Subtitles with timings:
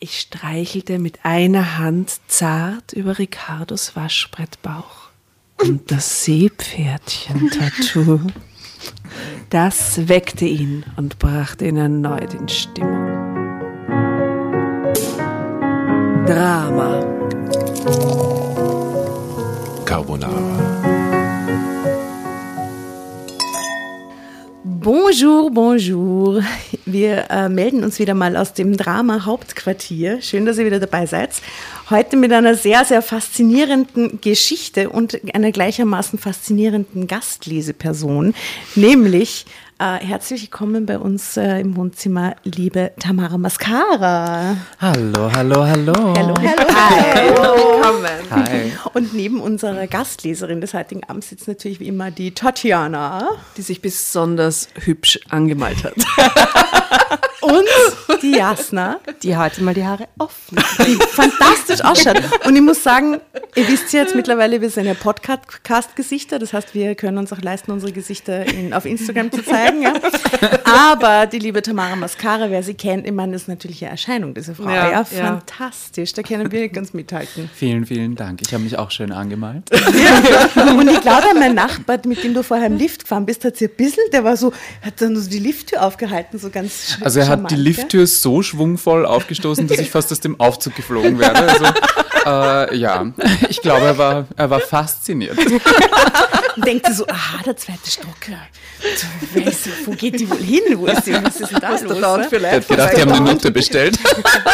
[0.00, 5.08] Ich streichelte mit einer Hand zart über Ricardos Waschbrettbauch.
[5.60, 8.20] Und das Seepferdchen-Tattoo,
[9.50, 13.08] das weckte ihn und brachte ihn erneut in Stimmung.
[16.26, 17.04] Drama.
[19.84, 20.78] Carbonara.
[24.62, 26.40] Bonjour, bonjour.
[26.90, 30.22] Wir äh, melden uns wieder mal aus dem Drama Hauptquartier.
[30.22, 31.30] Schön, dass ihr wieder dabei seid.
[31.90, 38.32] Heute mit einer sehr, sehr faszinierenden Geschichte und einer gleichermaßen faszinierenden Gastleseperson,
[38.74, 39.44] nämlich
[39.78, 44.56] äh, herzlich willkommen bei uns äh, im Wohnzimmer, liebe Tamara Mascara.
[44.80, 45.94] Hallo, hallo, hallo.
[45.94, 47.54] Hallo, hallo, hallo.
[47.54, 48.30] Willkommen.
[48.30, 48.72] Hi.
[48.94, 53.28] Und neben unserer Gastleserin des heutigen Abends sitzt natürlich wie immer die Tatjana.
[53.56, 55.94] Die sich besonders hübsch angemalt hat.
[57.40, 59.00] Und die Jasna.
[59.22, 60.58] Die heute mal die Haare offen.
[60.86, 62.20] Die fantastisch ausschaut.
[62.44, 63.20] Und ich muss sagen,
[63.54, 66.38] ihr wisst ja jetzt mittlerweile, wir sind ja Podcast-Gesichter.
[66.38, 69.67] Das heißt, wir können uns auch leisten, unsere Gesichter in, auf Instagram zu zeigen.
[69.80, 69.92] Ja.
[70.64, 74.34] Aber die liebe Tamara Mascara, wer sie kennt, ich meine, das ist natürlich eine Erscheinung,
[74.34, 74.68] diese Frau.
[74.68, 76.12] Ja, ja fantastisch.
[76.12, 77.50] Da können wir ganz mithalten.
[77.54, 78.40] Vielen, vielen Dank.
[78.42, 79.70] Ich habe mich auch schön angemalt.
[79.70, 83.66] Und ich glaube, mein Nachbar, mit dem du vorher im Lift gefahren bist, hat sie
[83.66, 84.52] ein bisschen, der war so,
[84.82, 89.06] hat dann so die Lifttür aufgehalten, so ganz Also er hat die Lifttür so schwungvoll
[89.06, 91.34] aufgestoßen, dass ich fast aus dem Aufzug geflogen wäre.
[91.34, 91.64] Also,
[92.26, 93.12] äh, ja,
[93.48, 95.38] ich glaube, er war, er war fasziniert.
[96.56, 98.16] Und denkte so, aha, der zweite Stock.
[99.66, 100.62] Weiß, wo geht die wohl hin?
[100.74, 101.12] Wo ist die?
[101.12, 102.00] Was ist denn da los?
[102.00, 103.98] Da für ich hab gedacht, die haben eine Nutte bestellt.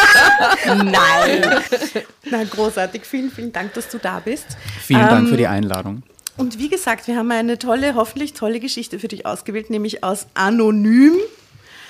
[0.65, 1.61] Nein.
[2.23, 3.05] Na, großartig.
[3.05, 4.45] Vielen, vielen Dank, dass du da bist.
[4.81, 6.03] Vielen ähm, Dank für die Einladung.
[6.37, 10.27] Und wie gesagt, wir haben eine tolle, hoffentlich tolle Geschichte für dich ausgewählt, nämlich aus
[10.33, 11.13] Anonym.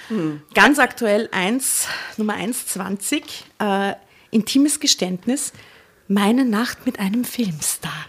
[0.10, 0.42] Hm.
[0.54, 3.94] Ganz aktuell 1, Nummer 120, äh,
[4.30, 5.52] intimes Geständnis,
[6.08, 8.06] meine Nacht mit einem Filmstar.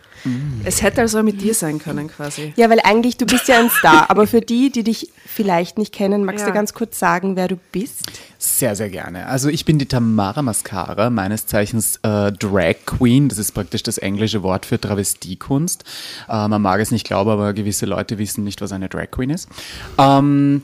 [0.64, 2.52] Es hätte also mit dir sein können quasi.
[2.56, 5.92] Ja, weil eigentlich, du bist ja ein Star, aber für die, die dich vielleicht nicht
[5.92, 6.48] kennen, magst ja.
[6.48, 8.02] du ganz kurz sagen, wer du bist?
[8.38, 9.26] Sehr, sehr gerne.
[9.26, 13.28] Also ich bin die Tamara Mascara, meines Zeichens äh, Drag Queen.
[13.28, 15.84] Das ist praktisch das englische Wort für Travestiekunst.
[16.28, 19.30] Äh, man mag es nicht glauben, aber gewisse Leute wissen nicht, was eine Drag Queen
[19.30, 19.48] ist.
[19.98, 20.62] Ähm,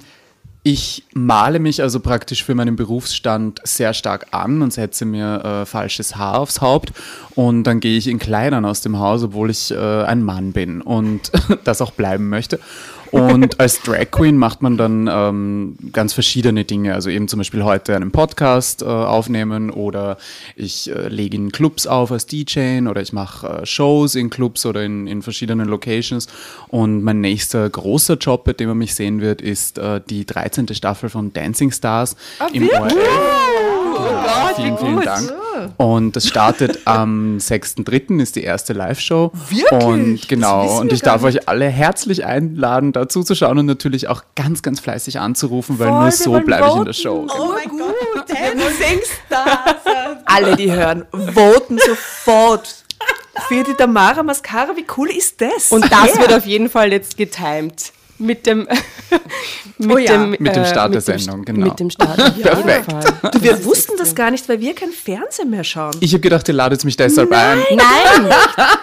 [0.64, 5.66] ich male mich also praktisch für meinen Berufsstand sehr stark an und setze mir äh,
[5.66, 6.92] falsches Haar aufs Haupt
[7.34, 10.80] und dann gehe ich in Kleidern aus dem Haus, obwohl ich äh, ein Mann bin
[10.80, 11.32] und
[11.64, 12.60] das auch bleiben möchte.
[13.12, 16.94] Und als Drag Queen macht man dann ähm, ganz verschiedene Dinge.
[16.94, 20.16] Also eben zum Beispiel heute einen Podcast äh, aufnehmen oder
[20.56, 24.64] ich äh, lege in Clubs auf als DJ oder ich mache äh, Shows in Clubs
[24.64, 26.26] oder in, in verschiedenen Locations.
[26.68, 30.74] Und mein nächster großer Job, bei dem man mich sehen wird, ist äh, die 13.
[30.74, 32.94] Staffel von Dancing Stars ah, im ORF.
[33.94, 35.32] Oh Gott, vielen, vielen Dank.
[35.76, 38.20] Und das startet am 6.3.
[38.20, 39.32] ist die erste Live-Show.
[39.48, 39.70] Wirklich?
[39.72, 44.22] Und genau, und ich darf euch alle herzlich einladen, dazu zu schauen und natürlich auch
[44.34, 47.26] ganz, ganz fleißig anzurufen, weil Voll, nur so bleibe ich in der Show.
[47.28, 49.76] Oh mein Gott, Dancing Stars.
[50.24, 52.84] alle, die hören, voten sofort
[53.48, 54.76] für die Tamara Mascara.
[54.76, 55.70] Wie cool ist das?
[55.70, 56.20] Und das yeah.
[56.20, 58.60] wird auf jeden Fall jetzt getimed mit dem,
[59.78, 60.12] mit, oh ja.
[60.12, 61.66] dem, mit dem Start äh, der Sendung, genau.
[61.66, 62.18] Mit dem Start.
[62.18, 63.34] Ja, Perfekt.
[63.34, 65.96] Du, wir wussten das gar nicht, weil wir kein Fernsehen mehr schauen.
[66.00, 67.58] Ich habe gedacht, ihr ladet mich deshalb Nein.
[67.58, 67.76] ein.
[67.76, 68.34] Nein,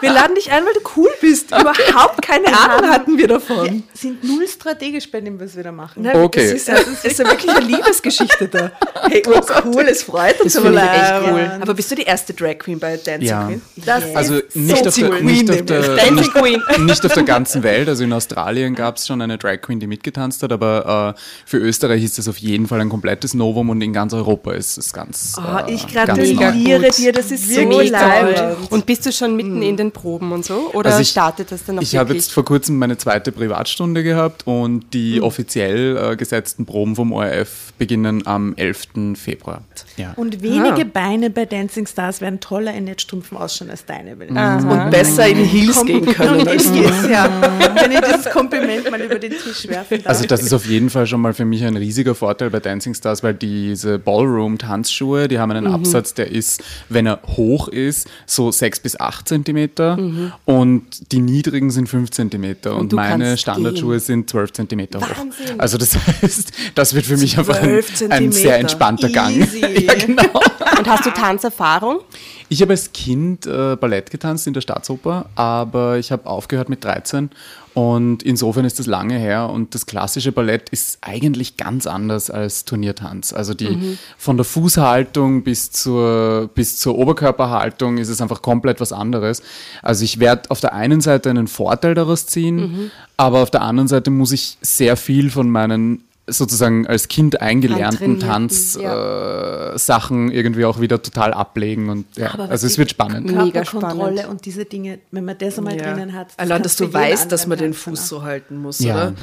[0.02, 1.48] wir laden dich ein, weil du cool bist.
[1.60, 3.66] Überhaupt keine Ahnung hatten wir davon.
[3.66, 6.04] Wir sind null strategisch bei dem, was wir da machen.
[6.04, 6.52] Nein, okay.
[6.52, 8.72] Das ist, ja, das ist ja wirklich eine Liebesgeschichte da.
[9.10, 11.52] Hey, oh, cool, es freut uns aber echt cool.
[11.62, 13.46] Aber bist du die erste Drag Queen bei Dancing ja.
[13.46, 13.62] Queen?
[13.78, 17.88] Das also nicht, so auf der, nicht, auf der, nicht, nicht auf der ganzen Welt.
[17.88, 21.58] Also in Australien gab es schon eine Drag Queen, die mitgetanzt hat, aber äh, für
[21.58, 24.94] Österreich ist das auf jeden Fall ein komplettes Novum und in ganz Europa ist es
[24.94, 25.36] ganz.
[25.38, 28.58] Oh, ich gratuliere dir, das ist so toll.
[28.70, 30.72] Und bist du schon mitten in den Proben und so?
[30.74, 34.04] Oder also ich, startet das dann noch Ich habe jetzt vor kurzem meine zweite Privatstunde
[34.04, 35.24] gehabt und die mhm.
[35.24, 39.16] offiziell äh, gesetzten Proben vom ORF beginnen am 11.
[39.16, 39.62] Februar.
[39.98, 40.14] Ja.
[40.16, 40.92] Und wenige ah.
[40.92, 44.16] Beine bei Dancing Stars werden toller in Netzstrumpfen ausschauen als deine.
[44.16, 44.70] Mhm.
[44.70, 46.48] Und besser in Heels gehen können.
[46.48, 46.66] Als
[47.10, 47.30] ja.
[47.76, 50.08] Wenn ich dieses Kompliment mal über den Tisch werfen darf.
[50.08, 52.94] Also das ist auf jeden Fall schon mal für mich ein riesiger Vorteil bei Dancing
[52.94, 55.74] Stars, weil diese Ballroom-Tanzschuhe, die haben einen mhm.
[55.74, 60.32] Absatz, der ist, wenn er hoch ist, so 6 bis 8 Zentimeter mhm.
[60.46, 64.00] und die niedrigen sind 5 Zentimeter und, und meine Standardschuhe gehen.
[64.00, 65.26] sind 12 Zentimeter hoch.
[65.58, 69.62] Also das heißt, das wird für mich einfach ein, ein sehr entspannter Easy.
[69.62, 69.80] Gang.
[69.82, 70.42] ja, genau.
[70.80, 72.00] Und hast du Tanzerfahrung?
[72.48, 76.86] Ich habe als Kind äh, Ballett getanzt in der Staatsoper, aber ich habe aufgehört mit
[76.86, 77.32] 13
[77.74, 82.64] Und insofern ist das lange her und das klassische Ballett ist eigentlich ganz anders als
[82.64, 83.34] Turniertanz.
[83.34, 83.98] Also die Mhm.
[84.18, 89.44] von der Fußhaltung bis zur, bis zur Oberkörperhaltung ist es einfach komplett was anderes.
[89.84, 92.92] Also ich werde auf der einen Seite einen Vorteil daraus ziehen, Mhm.
[93.18, 98.20] aber auf der anderen Seite muss ich sehr viel von meinen sozusagen als Kind eingelernten
[98.20, 103.32] Tanzsachen äh, Sachen irgendwie auch wieder total ablegen und ja, also es wird spannend.
[103.32, 104.26] Mega spannend.
[104.28, 106.30] und diese Dinge, wenn man das einmal drinnen hat.
[106.30, 108.96] das Allein, dass du weißt, dass man den Fuß so halten muss, Ja.
[108.96, 109.14] oder?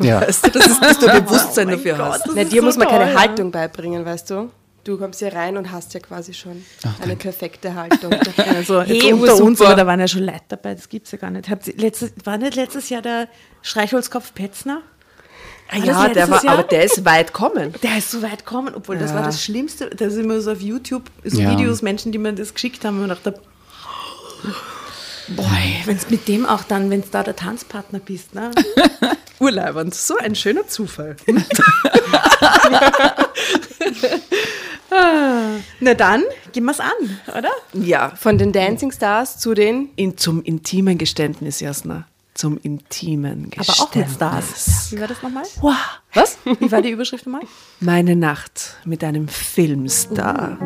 [0.00, 0.20] Ja.
[0.26, 2.26] Weißt du, das ist, dass du ein Bewusstsein Oh dafür Gott, hast.
[2.26, 3.20] das Na, dir so muss man keine toll, ja.
[3.20, 4.50] Haltung beibringen, weißt du?
[4.84, 6.64] Du kommst hier rein und hast ja quasi schon
[7.02, 8.12] eine perfekte Haltung.
[8.56, 11.12] Also Hey, jetzt unter uns, aber da waren ja schon Leute dabei, das gibt es
[11.12, 11.48] ja gar nicht.
[11.48, 13.28] Habt ihr letztes, war nicht letztes Jahr der
[13.62, 14.80] Streichholzkopf Petzner?
[15.74, 16.54] Ah, War ja, das der war, Jahr?
[16.58, 17.72] aber der ist weit kommen.
[17.82, 19.16] Der ist so weit gekommen, obwohl das Ja.
[19.16, 19.88] war das Schlimmste.
[19.90, 21.50] Da sind immer so auf YouTube so Ja.
[21.50, 23.40] Videos, Menschen, die mir das geschickt haben, und ich dachte,
[25.28, 25.48] boah,
[25.86, 28.50] wenn es mit dem auch dann, wenn es da der Tanzpartner bist, ne?
[29.40, 29.94] Urleibend.
[29.94, 31.16] So ein schöner Zufall.
[35.80, 36.22] Na dann,
[36.52, 36.90] gehen wir es an,
[37.38, 37.48] oder?
[37.72, 42.06] Ja, Von den Dancing Stars zu den in, zum intimen Geständnis, Jasna.
[42.34, 43.80] Zum intimen Aber Geständnis.
[43.80, 44.92] auch mit Stars.
[44.92, 45.44] Wie war das nochmal?
[45.60, 45.74] Wow.
[46.14, 46.38] Was?
[46.44, 47.42] Wie war die Überschrift nochmal?
[47.80, 50.58] Meine Nacht mit einem Filmstar.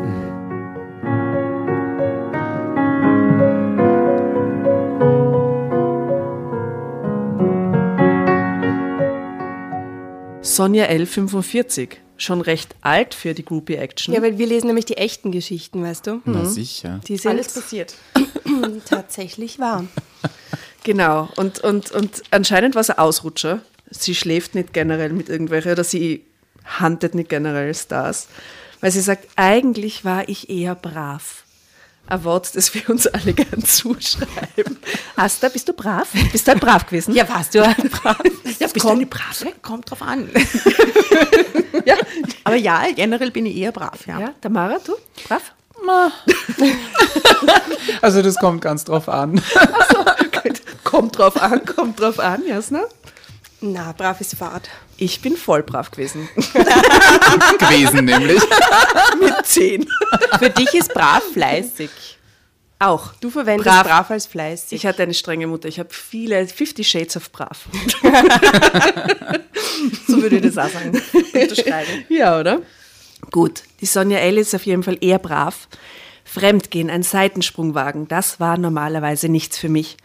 [10.41, 11.05] Sonja L.
[11.05, 11.97] 45.
[12.19, 14.13] Schon recht alt für die Groupie-Action.
[14.15, 16.21] Ja, weil wir lesen nämlich die echten Geschichten, weißt du?
[16.25, 16.99] Na sicher.
[17.07, 17.93] Die sind Alles passiert.
[18.89, 19.85] tatsächlich wahr.
[20.83, 23.61] Genau, und, und, und anscheinend war es ein Ausrutscher.
[23.89, 26.25] Sie schläft nicht generell mit irgendwelchen oder sie
[26.65, 28.27] handelt nicht generell Stars.
[28.81, 31.43] Weil sie sagt, eigentlich war ich eher brav.
[32.09, 34.77] Ein Wort, das wir uns alle gern zuschreiben.
[35.17, 36.07] Asta, bist du brav?
[36.31, 37.13] Bist du halt brav gewesen?
[37.13, 38.17] Ja, warst du brav?
[38.59, 39.51] ja bist du eine brave?
[39.61, 40.29] Kommt drauf an.
[41.85, 41.95] Ja.
[42.43, 44.19] Aber ja, generell bin ich eher brav, ja.
[44.19, 44.93] ja, Tamara, du?
[45.25, 45.53] Brav?
[48.01, 49.35] Also das kommt ganz drauf an.
[49.35, 49.43] Gut.
[50.97, 52.81] Kommt drauf an, kommt drauf an, Jasna.
[53.61, 54.67] Na, brav ist Fahrt.
[54.97, 56.27] Ich bin voll brav gewesen.
[56.35, 58.41] gewesen nämlich.
[59.21, 59.87] Mit zehn.
[60.39, 61.91] Für dich ist brav fleißig.
[62.79, 63.13] Auch.
[63.21, 63.85] Du verwendest Brav.
[63.85, 64.71] brav, als fleißig.
[64.71, 65.67] Ich hatte eine strenge Mutter.
[65.67, 67.67] Ich habe viele, 50 Shades of brav.
[70.07, 70.99] So würde ich das auch sagen.
[71.13, 72.05] Unterschreiben.
[72.09, 72.63] Ja, oder?
[73.29, 74.39] Gut, die Sonja L.
[74.39, 75.67] ist auf jeden Fall eher brav.
[76.23, 79.97] Fremdgehen, ein Seitensprung wagen, das war normalerweise nichts für mich.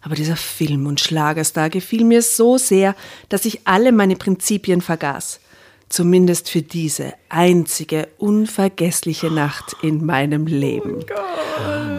[0.00, 2.94] Aber dieser Film- und Schlagerstar gefiel mir so sehr,
[3.28, 5.40] dass ich alle meine Prinzipien vergaß.
[5.88, 11.04] Zumindest für diese einzige unvergessliche Nacht in meinem Leben.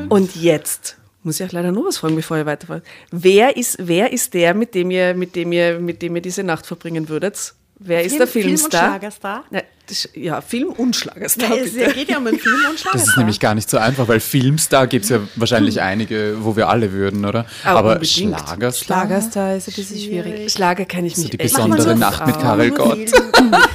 [0.10, 2.84] Und jetzt muss ich auch leider nur was fragen, bevor ihr weiterfahrt.
[3.12, 6.44] Wer ist, wer ist der, mit dem ihr, mit dem ihr, mit dem ihr diese
[6.44, 7.56] Nacht verbringen würdet?
[7.82, 8.88] Wer ist der Film- Film- und Filmstar?
[8.90, 9.44] Schlagerstar?
[9.52, 11.50] Na, das, ja, Film und Schlagerstar.
[11.56, 11.94] Ja, es bitte.
[11.94, 12.92] geht ja um einen Film und Schlagerstar.
[12.94, 16.56] Das ist nämlich gar nicht so einfach, weil Filmstar gibt es ja wahrscheinlich einige, wo
[16.58, 17.46] wir alle würden, oder?
[17.64, 18.38] Aber Aber unbedingt.
[18.38, 18.86] Schlagerstar?
[19.08, 20.52] Schlagerstar ist ein bisschen schwierig.
[20.52, 22.38] Schlager kenne ich mich So die besondere nicht Nacht mit.
[22.40, 22.98] Karel Gott.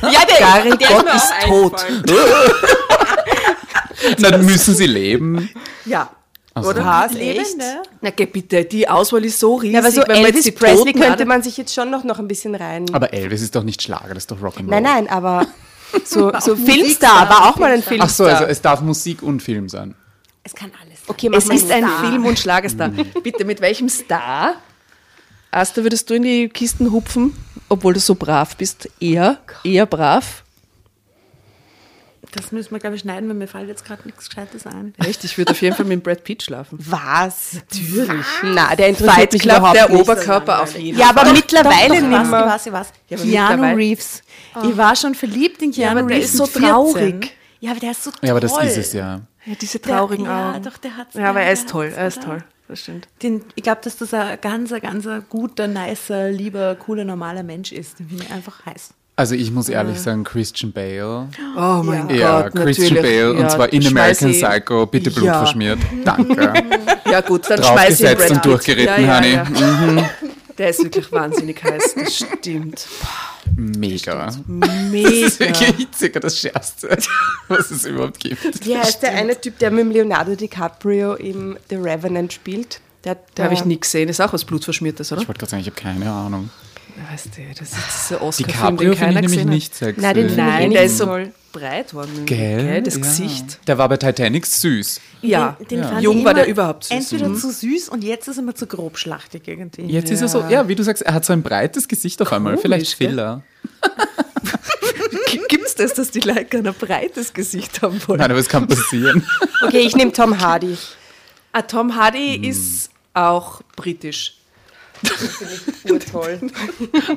[0.03, 1.87] Ja, der, Karel Gott ist tot.
[4.19, 5.49] Na, dann müssen sie leben.
[5.87, 6.11] Ja.
[6.57, 6.71] Also.
[6.71, 6.85] Oder?
[6.85, 7.57] Was, echt?
[8.01, 9.75] Na, geh bitte, die Auswahl ist so riesig.
[9.75, 11.75] Ja, aber so wenn man jetzt Elvis die Presley Toten könnte an- man sich jetzt
[11.75, 12.87] schon noch, noch ein bisschen rein...
[12.93, 14.67] Aber Elvis ist doch nicht Schlager, das ist doch Rock'n'Roll.
[14.71, 15.47] nein, nein, aber
[16.05, 18.07] so, so Filmstar war auch mal ein Filmstar.
[18.09, 19.97] Ach so, also es darf Musik und Film sein.
[20.45, 20.99] Es kann alles.
[21.01, 21.09] sein.
[21.09, 22.01] okay, Es ist ein Star.
[22.09, 22.91] Film- und Schlagerstar.
[23.23, 24.55] Bitte, mit welchem Star,
[25.51, 27.35] Asta, würdest du in die Kisten hupfen,
[27.69, 28.89] obwohl du so brav bist?
[29.01, 30.44] Eher, eher brav.
[32.35, 34.93] Das müssen wir, glaube ich, schneiden, weil mir fällt jetzt gerade nichts Gescheites ein.
[34.99, 36.79] Echt, ich würde auf jeden Fall mit Brad Pitt schlafen.
[36.81, 37.53] Was?
[37.55, 38.25] Natürlich.
[38.43, 40.01] Na, der interessiert mich Club, überhaupt der nicht.
[40.01, 42.41] Oberkörper auf jeden Ja, aber Doch, mittlerweile doch, nicht ich weiß, mehr.
[42.47, 43.25] ich weiß, ich weiß.
[43.33, 44.23] Ja, aber Keanu Reeves.
[44.63, 46.31] Ich war schon verliebt in Keanu aber der Reeves.
[46.31, 46.69] ist so mit 14.
[46.71, 47.37] traurig.
[47.61, 48.21] Ja, aber der ist so toll.
[48.23, 49.21] Ja, aber das ist es ja.
[49.47, 50.63] Ja, diese Der- traurigen ja, Augen.
[50.63, 52.45] doch, der hat's- Ja, aber der- er ist der toll, er ist toll.
[52.67, 53.09] Das stimmt.
[53.23, 57.99] Den, ich glaube, dass das ein ganz, ganz guter, nicer, lieber, cooler, normaler Mensch ist.
[57.99, 58.95] Finde ich einfach heiß.
[59.17, 61.29] Also ich muss ehrlich sagen, Christian Bale.
[61.57, 63.03] Oh mein Ja, Gott, Christian natürlich.
[63.21, 65.39] Bale Ja, und zwar in American ich- Psycho, bitte Blut Ja.
[65.39, 65.79] verschmiert.
[66.05, 66.53] Danke.
[67.07, 69.99] Ja gut, dann schmeiß ich Draufgesetzt Brad und durchgeritten, ja, ja, Honey.
[70.01, 70.11] Ja.
[70.59, 72.87] Der ist wirklich wahnsinnig heiß, das stimmt.
[73.55, 74.27] Mega.
[74.27, 75.09] Das ist Mega.
[75.39, 76.97] wirklich hitziger, das Schärfste,
[77.49, 78.65] was es überhaupt gibt.
[78.67, 82.81] Wie heißt der eine Typ, der mit dem Leonardo DiCaprio im The Revenant spielt?
[83.05, 84.09] Der, Da habe ich nie gesehen.
[84.09, 85.21] Ist auch was Blutverschmiertes, oder?
[85.23, 86.51] Ich wollte gerade sagen, ich habe keine Ahnung.
[87.11, 89.55] Weißt du, das ist dieser Oscar-Film, den ich keiner nämlich gesehen hat.
[89.55, 90.01] nicht sexy.
[90.01, 91.19] Nein, den ich Nein, der ist so,
[91.53, 92.25] breit worden.
[92.27, 92.83] Gell?
[92.83, 93.01] Das Ja.
[93.01, 93.59] Gesicht.
[93.67, 95.01] Der war bei Titanic süß.
[95.23, 96.91] Ja, Den, den fand jung ich war der überhaupt süß.
[96.91, 96.99] Mhm.
[96.99, 99.83] Entweder zu süß und jetzt ist er immer zu grobschlachtig irgendwie.
[99.83, 102.33] Jetzt ist er so, ja, wie du sagst, er hat so ein breites Gesicht auf
[102.33, 102.53] einmal.
[102.55, 103.09] Komisch, Vielleicht gell?
[103.11, 103.43] Filler.
[105.49, 108.21] Gibt es das, dass die Leute gerne ein breites Gesicht haben wollen?
[108.21, 109.27] Nein, aber es kann passieren.
[109.67, 110.77] Okay, ich nehme Tom Hardy.
[111.53, 114.39] Ah, Tom Hardy ist auch britisch.
[115.91, 116.41] Urtoll.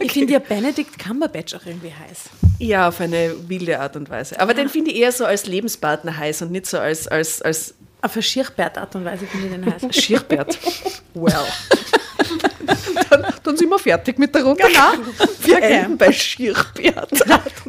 [0.02, 2.24] Ich finde ja Benedict Cumberbatch auch irgendwie heiß.
[2.60, 4.40] Ja, auf eine wilde Art und Weise.
[4.40, 7.74] Aber den finde ich eher so als Lebenspartner heiß und nicht so als, als, als
[8.02, 9.96] Auf eine Schirchbert-Art und Weise finde ich den heiß.
[10.04, 10.58] Schirrbert.
[11.14, 11.34] Well.
[13.10, 14.64] dann, dann sind wir fertig mit der Runde.
[14.64, 14.92] Genau.
[15.42, 15.74] Wir Okay.
[15.80, 17.12] enden bei Schirrbert.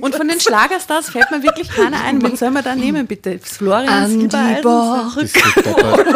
[0.01, 2.21] Und von den Schlagerstars fällt mir wirklich keiner ein.
[2.23, 3.39] Wen soll man da nehmen, bitte?
[3.43, 4.63] Florian Silbereisen?
[4.63, 6.07] Das ist deppert.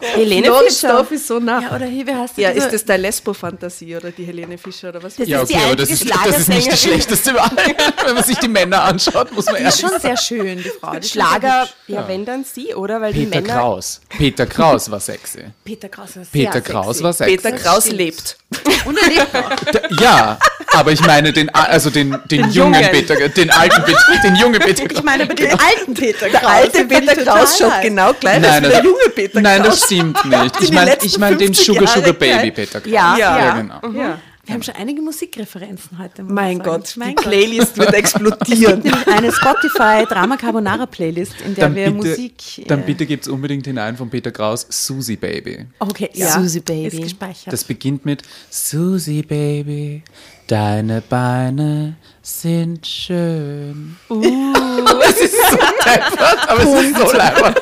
[0.00, 1.06] Helene Fischer.
[1.10, 1.60] Ist so nah.
[1.60, 2.42] Ja, oder hier, wie heißt die?
[2.42, 5.16] Ja, ist das der Lesbo-Fantasie oder die Helene Fischer oder was?
[5.16, 7.00] Das Ja, ist die okay, aber das ist, das ist nicht das Schlagersängerin.
[7.06, 7.50] Schlechteste überall.
[8.06, 10.70] Wenn man sich die Männer anschaut, muss man Die ehrlich ist schon sehr schön, die
[10.80, 10.94] Frau.
[10.96, 13.00] Die Schlager, ja, wenn dann sie, oder?
[13.00, 13.54] Weil die Peter Männer.
[13.54, 14.00] Kraus.
[14.08, 15.44] Peter Kraus war sexy.
[15.64, 17.02] Peter Kraus ist sehr Peter Kraus sexy.
[17.04, 17.36] war sexy.
[17.36, 18.36] Peter Kraus lebt.
[18.84, 20.00] Und er lebt noch.
[20.00, 20.38] Ja,
[20.72, 22.90] aber ich meine den, also den, den, jungen Jungen.
[22.90, 24.98] Peter, den alten Peter, den jungen Peter Kraus.
[24.98, 26.40] Ich meine aber den alten Peter Kraus.
[26.40, 29.40] Der alte den Peter Kraus schaut genau gleich Nein, aus wie der das- junge Peter
[29.40, 29.80] Nein, Kraus.
[29.80, 30.62] das stimmt nicht.
[30.62, 32.50] Ich meine ich mein den 50 Sugar Sugar Baby.
[32.50, 32.86] Peter.
[32.86, 33.54] Ja, ja, ja.
[33.54, 33.80] genau.
[33.92, 34.18] Ja.
[34.50, 36.24] Wir haben schon einige Musikreferenzen heute.
[36.24, 36.58] Mein.
[36.58, 38.80] Gott, mein die Playlist wird explodieren.
[38.80, 42.64] Nämlich eine Spotify Drama Carbonara Playlist, in der Dann wir bitte, Musik.
[42.66, 45.66] dann äh, bitte gibt's unbedingt hinein von Peter Kraus Susie Baby.
[45.78, 46.32] Okay, ja.
[46.32, 46.96] Susie Baby.
[46.96, 47.52] Ist gespeichert.
[47.52, 50.02] Das beginnt mit Susie Baby,
[50.48, 53.96] deine Beine sind schön.
[54.08, 54.20] Uh,
[55.08, 57.60] es ist so deppert, aber es ist so leibend.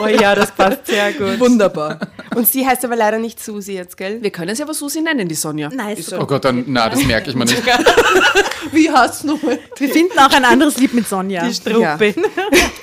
[0.00, 1.40] Oh ja, das passt sehr gut.
[1.40, 1.98] Wunderbar.
[2.34, 4.22] Und sie heißt aber leider nicht Susi jetzt, gell?
[4.22, 5.68] Wir können sie aber Susi nennen, die Sonja.
[5.72, 7.62] Nein, ist Oh Gott, dann, na, das merke ich mir nicht.
[8.72, 9.58] Wie heißt nochmal?
[9.76, 11.46] Wir finden auch ein anderes Lied mit Sonja.
[11.46, 12.14] Die Struppe.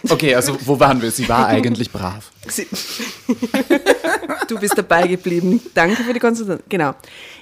[0.10, 1.12] Okay, also wo waren wir?
[1.12, 2.32] Sie war eigentlich brav.
[2.48, 2.66] Sie-
[4.48, 5.62] du bist dabei geblieben.
[5.74, 6.63] Danke für die Konzentration.
[6.70, 6.94] Genau.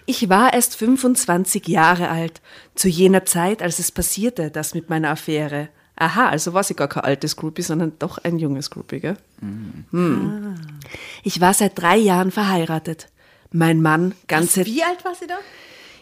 [0.07, 2.41] Ich war erst 25 Jahre alt,
[2.74, 5.69] zu jener Zeit, als es passierte, das mit meiner Affäre.
[5.97, 9.17] Aha, also war sie gar kein altes Groupie, sondern doch ein junges Groupie, gell?
[9.39, 10.55] Hm.
[11.23, 13.07] Ich war seit drei Jahren verheiratet.
[13.51, 14.65] Mein Mann, ganze.
[14.65, 15.37] Wie alt war sie da?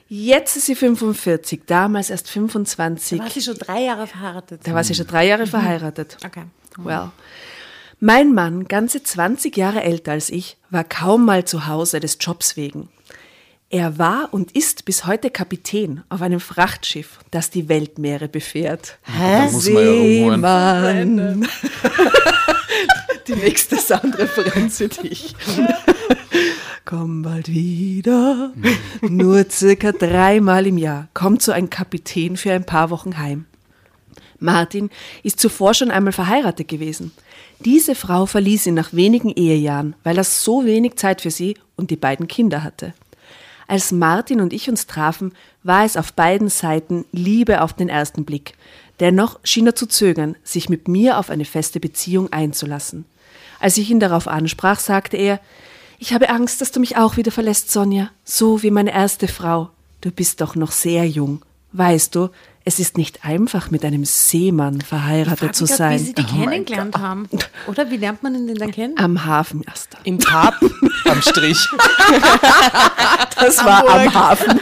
[0.08, 3.20] Jetzt ist sie 45, damals erst 25.
[3.20, 4.62] War sie schon drei Jahre verheiratet?
[4.64, 6.18] Da war sie schon drei Jahre verheiratet.
[6.26, 6.44] Okay.
[6.78, 7.12] Well.
[8.00, 12.58] Mein Mann, ganze 20 Jahre älter als ich, war kaum mal zu Hause des Jobs
[12.58, 12.90] wegen.
[13.74, 19.00] Er war und ist bis heute Kapitän auf einem Frachtschiff, das die Weltmeere befährt.
[19.08, 19.84] Da muss man
[20.44, 21.36] ja.
[23.28, 25.34] Die nächste Soundreferenz für dich.
[26.86, 28.54] Komm bald wieder.
[29.02, 33.46] Nur circa dreimal im Jahr kommt so ein Kapitän für ein paar Wochen heim.
[34.38, 34.92] Martin
[35.24, 37.12] ist zuvor schon einmal verheiratet gewesen.
[37.66, 41.90] Diese Frau verließ ihn nach wenigen Ehejahren, weil er so wenig Zeit für sie und
[41.90, 42.94] die beiden Kinder hatte.
[43.68, 48.26] Als Martin und ich uns trafen, war es auf beiden Seiten Liebe auf den ersten
[48.26, 48.54] Blick.
[49.00, 53.06] Dennoch schien er zu zögern, sich mit mir auf eine feste Beziehung einzulassen.
[53.60, 55.40] Als ich ihn darauf ansprach, sagte er,
[56.00, 59.70] ich habe Angst, dass du mich auch wieder verlässt, Sonja, so wie meine erste Frau.
[60.02, 61.42] Du bist doch noch sehr jung.
[61.72, 62.30] Weißt du,
[62.66, 66.00] es ist nicht einfach, mit einem Seemann verheiratet zu Wie sein.
[66.00, 67.28] sie die kennengelernt haben.
[67.68, 68.98] Oder wie lernt man ihn denn dann kennen?
[68.98, 69.90] Am Hafen erst.
[70.06, 70.56] Im Pub.
[71.06, 71.68] Am Strich.
[73.36, 74.62] Das war am Hafen.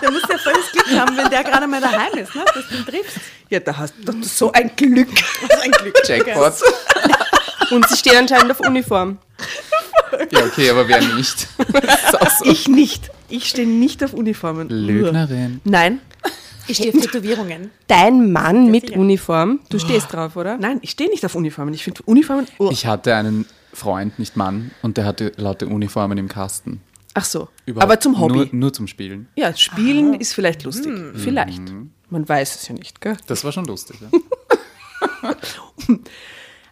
[0.00, 2.44] Der muss ja volles Glück haben, wenn der gerade mal daheim ist, ne?
[2.54, 3.18] dass du ihn triffst.
[3.50, 5.08] Ja, da hast du so ein Glück.
[5.62, 5.94] ein Glück.
[6.06, 6.54] Jackpot.
[7.70, 9.18] Und sie steht anscheinend auf Uniform.
[10.30, 11.48] Ja, okay, aber wer nicht?
[12.12, 12.44] Das so.
[12.44, 13.10] Ich nicht.
[13.32, 14.68] Ich stehe nicht auf Uniformen.
[14.68, 15.60] Lügnerin.
[15.64, 16.00] Nein,
[16.66, 17.70] Ich stehe auf Tätowierungen.
[17.88, 19.00] Dein Mann mit sicher.
[19.00, 20.58] Uniform, du stehst drauf, oder?
[20.58, 21.74] nein, ich stehe nicht auf Uniformen.
[21.74, 22.46] Ich finde Uniformen.
[22.58, 22.68] Oh.
[22.70, 26.80] Ich hatte einen Freund, nicht Mann, und der hatte laute Uniformen im Kasten.
[27.14, 27.48] Ach so.
[27.66, 28.34] Überhaupt Aber zum Hobby.
[28.36, 29.28] Nur, nur zum Spielen.
[29.34, 30.92] ja, Spielen ist vielleicht lustig.
[31.14, 31.62] Vielleicht.
[32.10, 33.16] Man weiß es ja nicht, gell?
[33.26, 33.96] Das war schon lustig.
[34.00, 35.34] Ja.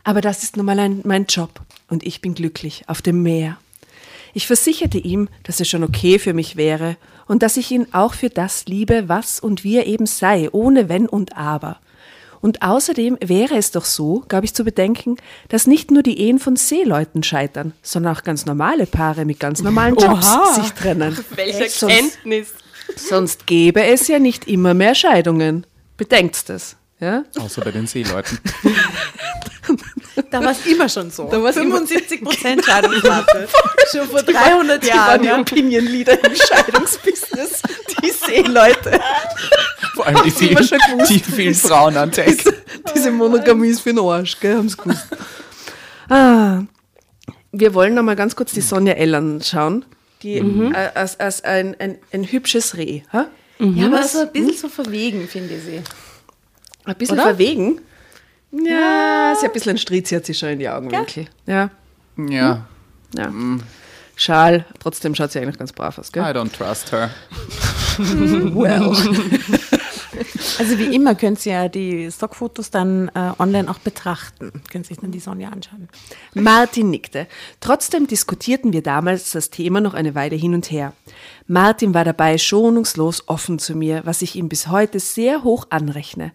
[0.05, 3.59] Aber das ist nun mal ein, mein Job und ich bin glücklich auf dem Meer.
[4.33, 6.97] Ich versicherte ihm, dass es schon okay für mich wäre
[7.27, 10.89] und dass ich ihn auch für das liebe, was und wie er eben sei, ohne
[10.89, 11.79] Wenn und Aber.
[12.41, 15.17] Und außerdem wäre es doch so, gab ich zu bedenken,
[15.49, 19.61] dass nicht nur die Ehen von Seeleuten scheitern, sondern auch ganz normale Paare mit ganz
[19.61, 20.55] normalen Jobs Oha.
[20.55, 21.19] sich trennen.
[21.35, 22.55] Welche Sonst, Kenntnis.
[22.97, 25.67] sonst gäbe es ja nicht immer mehr Scheidungen.
[25.99, 26.77] Bedenkt das.
[26.99, 27.25] Ja?
[27.39, 28.39] Außer bei den Seeleuten.
[30.31, 31.29] Da war es immer schon so.
[31.31, 33.49] Da war's immer- 75 Prozent Scheidungsrate.
[33.93, 35.23] schon vor 300 Die waren Jahren.
[35.23, 35.39] die Ja.
[35.41, 37.63] Opinion Leader im Scheidungsbusiness,
[38.03, 39.01] die Seeleute.
[39.95, 40.69] Vor allem die vielen,
[41.09, 42.37] die vielen Frauen an Tech.
[42.95, 44.57] Diese Monogamie ist für den Arsch, gell?
[44.57, 45.07] Haben sie gewusst.
[46.09, 46.63] Ah,
[47.53, 49.85] wir wollen noch mal ganz kurz die Sonja L anschauen.
[50.23, 53.03] Die äh, als, als ein, ein, ein hübsches Reh.
[53.13, 53.27] Ha?
[53.59, 55.83] Ja, aber so ein bisschen so verwegen, finde ich sie.
[56.85, 57.25] Ein bisschen Oder?
[57.29, 57.81] verwegen.
[58.53, 61.27] Ja, sie hat ein bisschen einen Stritz hat sie schon in die Augenwinkel.
[61.47, 61.71] Ja.
[62.17, 62.67] Ja,
[63.17, 63.33] ja.
[64.17, 66.25] Schal, trotzdem schaut sie eigentlich ganz brav aus, I gell?
[66.25, 67.11] don't trust her.
[70.59, 74.53] Also wie immer könnt ihr ja die Stockfotos dann äh, online auch betrachten.
[74.71, 75.89] Könnt sich dann die Sonja anschauen.
[76.35, 77.27] Martin nickte.
[77.61, 80.93] Trotzdem diskutierten wir damals das Thema noch eine Weile hin und her.
[81.47, 86.33] Martin war dabei schonungslos offen zu mir, was ich ihm bis heute sehr hoch anrechne.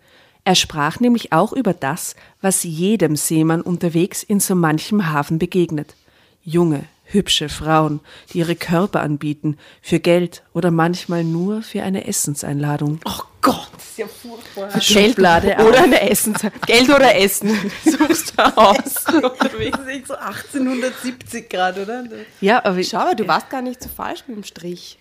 [0.48, 5.96] Er sprach nämlich auch über das, was jedem Seemann unterwegs in so manchem Hafen begegnet.
[6.44, 8.00] Junge, hübsche Frauen,
[8.32, 13.00] die ihre Körper anbieten, für Geld oder manchmal nur für eine Essenseinladung.
[13.06, 14.82] Oh Gott, das ist ja furchtbar.
[14.82, 16.36] Schublade Oder eine Essen.
[16.68, 17.50] Geld oder Essen.
[17.84, 19.04] Suchst du aus.
[19.06, 22.04] Das ist so 1870 gerade, oder?
[22.42, 25.00] Ja, aber Schau, aber du warst gar nicht so falsch mit dem Strich.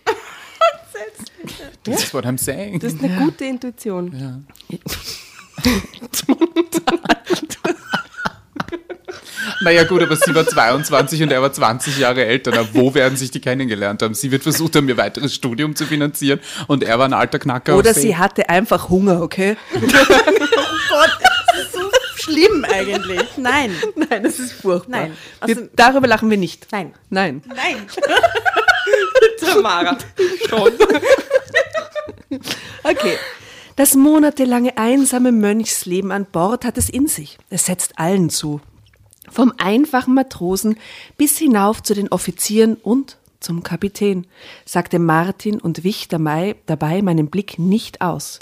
[1.83, 2.79] This is what I'm saying.
[2.79, 4.45] Das ist eine gute Intuition.
[9.61, 12.51] Naja gut, aber sie war 22 und er war 20 Jahre älter.
[12.53, 14.13] Na, wo werden sich die kennengelernt haben?
[14.13, 17.75] Sie wird versucht haben, ihr weiteres Studium zu finanzieren und er war ein alter Knacker.
[17.77, 19.55] oder sie hatte einfach Hunger, okay?
[19.73, 21.17] Gott,
[21.53, 23.21] das ist so schlimm eigentlich.
[23.37, 25.01] Nein, Nein, das ist furchtbar.
[25.01, 25.17] Nein.
[25.39, 26.67] Also- wir, darüber lachen wir nicht.
[26.71, 27.41] nein, Nein.
[27.47, 27.87] nein.
[29.39, 29.97] Tamara.
[32.83, 33.17] Okay.
[33.75, 37.37] Das monatelange einsame Mönchsleben an Bord hat es in sich.
[37.49, 38.61] Es setzt allen zu.
[39.29, 40.77] Vom einfachen Matrosen
[41.17, 44.27] bis hinauf zu den Offizieren und zum Kapitän,
[44.65, 46.55] sagte Martin und wich dabei,
[47.01, 48.39] meinen Blick nicht aus.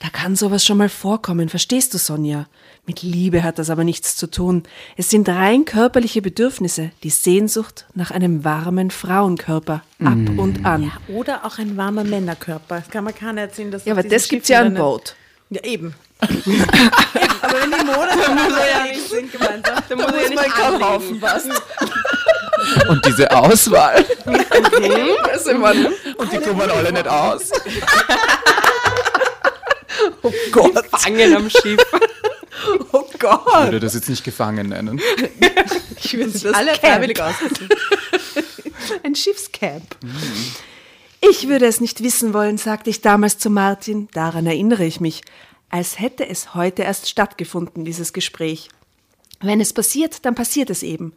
[0.00, 2.46] Da kann sowas schon mal vorkommen, verstehst du, Sonja?
[2.86, 4.62] Mit Liebe hat das aber nichts zu tun.
[4.96, 10.90] Es sind rein körperliche Bedürfnisse, die Sehnsucht nach einem warmen Frauenkörper, ab und an.
[11.08, 12.76] Oder auch ein warmer Männerkörper.
[12.78, 15.16] Das kann man keiner erzählen, dass Ja, aber das gibt's Schiffen ja an Bord.
[15.50, 15.94] Ja, eben.
[16.22, 16.64] eben.
[17.42, 21.20] Aber wenn die Monate unterwegs sind gemeinsam, dann muss er ja nicht anlegen.
[21.20, 21.44] was.
[22.88, 24.04] Und diese Auswahl.
[25.32, 27.50] Also, man, Und die kommen alle nicht aus.
[30.52, 30.86] Gott.
[30.86, 31.80] Fangen am Schiff.
[32.92, 33.40] Oh Gott.
[33.46, 35.00] Ich würde das jetzt nicht gefangen nennen.
[36.02, 36.80] Ich will Das alle Camp.
[36.80, 37.18] freiwillig.
[39.02, 39.96] Ein Schiffscamp.
[41.20, 44.08] Ich würde es nicht wissen wollen, sagte ich damals zu Martin.
[44.12, 45.22] Daran erinnere ich mich.
[45.70, 48.68] Als hätte es heute erst stattgefunden, dieses Gespräch.
[49.40, 51.12] Wenn es passiert, dann passiert es eben.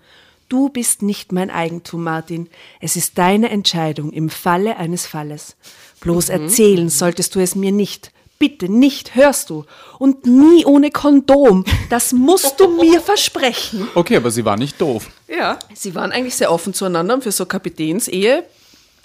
[0.49, 2.47] Du bist nicht mein Eigentum, Martin.
[2.79, 5.55] Es ist deine Entscheidung im Falle eines Falles.
[6.01, 8.11] Bloß erzählen solltest du es mir nicht.
[8.43, 9.63] Bitte nicht, hörst du?
[9.99, 11.63] Und nie ohne Kondom.
[11.89, 13.87] Das musst du mir versprechen.
[13.95, 15.07] Okay, aber sie war nicht doof.
[15.29, 18.43] Ja, sie waren eigentlich sehr offen zueinander und für so Kapitänsehe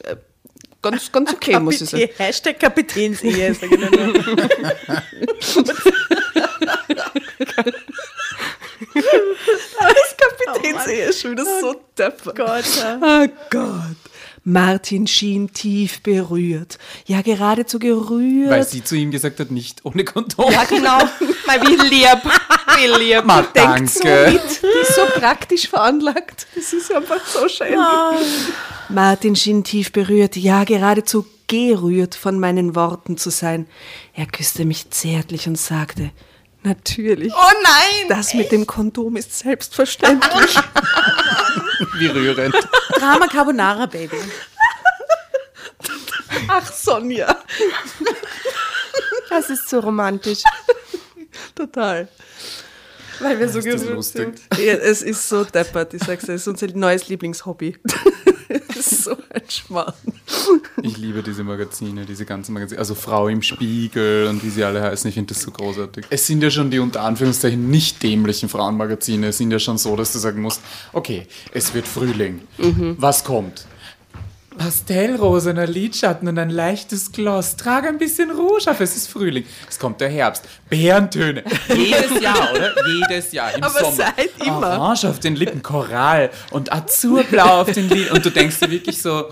[0.02, 0.16] äh,
[0.82, 2.02] ganz, ganz okay, muss ich sagen.
[2.02, 3.56] Kapitän- Hashtag Kapitänsehe.
[3.70, 4.14] nur.
[10.16, 12.32] Kapitänsehe ist schon wieder so depper.
[12.34, 12.98] Gott, ja.
[13.00, 13.96] Oh Gott.
[14.48, 16.78] Martin schien tief berührt.
[17.04, 18.50] Ja, geradezu gerührt.
[18.50, 20.50] Weil sie zu ihm gesagt hat, nicht ohne Kondom.
[20.50, 20.98] Ja, genau.
[21.46, 22.22] Mal wie lieb.
[22.74, 23.26] Wie lieb.
[23.26, 24.32] Ma, denkt so danke.
[24.32, 24.62] mit.
[24.62, 26.46] Die ist so praktisch veranlagt.
[26.54, 27.78] Das ist einfach so schön.
[28.88, 33.66] Martin schien tief berührt, ja geradezu gerührt von meinen Worten zu sein.
[34.14, 36.10] Er küsste mich zärtlich und sagte,
[36.62, 37.34] natürlich.
[37.34, 38.08] Oh nein!
[38.08, 40.56] Das mit dem Kondom ist selbstverständlich.
[41.98, 42.54] Wie rührend.
[42.98, 44.18] Drama Carbonara, Baby.
[46.48, 47.36] Ach, Sonja.
[49.28, 50.42] Das ist so romantisch.
[51.54, 52.08] Total.
[53.20, 54.38] Weil wir so lustig?
[54.50, 54.58] sind.
[54.58, 57.76] Ja, es ist so deppert, ich sag's dir, es ist unser neues Lieblingshobby.
[58.78, 59.94] Ist so ein Schmarrn.
[60.82, 62.78] Ich liebe diese Magazine, diese ganzen Magazine.
[62.78, 65.08] Also Frau im Spiegel und wie sie alle heißen.
[65.08, 66.06] Ich finde das so großartig.
[66.10, 69.28] Es sind ja schon die unter Anführungszeichen nicht dämlichen Frauenmagazine.
[69.28, 72.40] Es sind ja schon so, dass du sagen musst, okay, es wird Frühling.
[72.98, 73.66] Was kommt?
[74.58, 77.56] Pastellrosener Lidschatten und ein leichtes Gloss.
[77.56, 79.46] Trage ein bisschen Rouge auf, es ist Frühling.
[79.68, 80.44] Es kommt der Herbst.
[80.68, 81.44] Bärentöne.
[81.74, 82.74] Jedes Jahr, oder?
[82.86, 83.96] Jedes Jahr im Aber Sommer.
[83.96, 84.78] seit immer.
[84.78, 88.16] Orange auf den Lippen, Korall und Azurblau auf den Lippen.
[88.16, 89.28] Und du denkst dir wirklich so,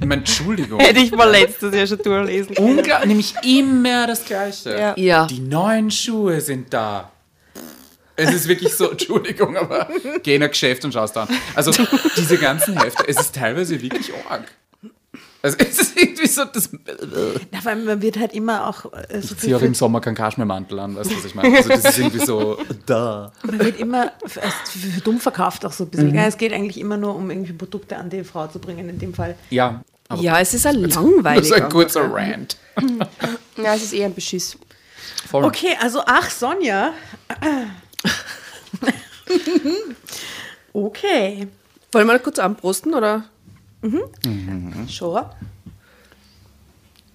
[0.00, 0.80] ich meine, Entschuldigung.
[0.80, 2.78] Hätte ich mal letztes Jahr schon durchlesen können.
[2.78, 4.70] Unglaublich, nämlich immer das Gleiche.
[4.78, 4.94] Ja.
[4.96, 5.26] Ja.
[5.26, 7.10] Die neuen Schuhe sind da.
[8.16, 9.88] Es ist wirklich so, Entschuldigung, aber
[10.22, 11.28] geh in ein Geschäft und schaust an.
[11.54, 11.72] Also
[12.16, 14.44] diese ganzen Hefte, es ist teilweise wirklich arg.
[15.44, 16.70] Also es ist irgendwie so, das,
[17.52, 20.14] Na, weil man wird halt immer auch äh, so ich ziehe auch im Sommer keinen
[20.14, 21.54] Kaschmirmantel an, weißt du, was ich meine?
[21.54, 23.30] Also das ist irgendwie so, da.
[23.44, 26.14] Man wird immer f- als für dumm verkauft auch so ein bisschen.
[26.14, 28.98] Ja, es geht eigentlich immer nur um irgendwie Produkte an die Frau zu bringen, in
[28.98, 29.36] dem Fall.
[29.50, 31.42] Ja, aber Ja, es ist ein das langweiliger.
[31.42, 32.56] ist ein kurzer Rant.
[33.62, 34.56] Ja, es ist eher ein Beschiss.
[35.28, 35.44] Voll.
[35.44, 36.94] Okay, also ach, Sonja.
[40.72, 41.48] okay.
[41.92, 43.24] Wollen wir kurz anprosten, oder?
[44.88, 45.24] Schon.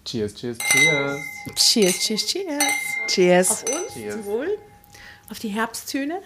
[0.06, 1.20] Cheers, cheers, cheers.
[1.56, 2.64] Cheers, cheers, cheers.
[3.08, 3.52] Cheers.
[3.52, 4.58] Auf uns, zum Wohl.
[5.30, 6.22] Auf die Herbsttöne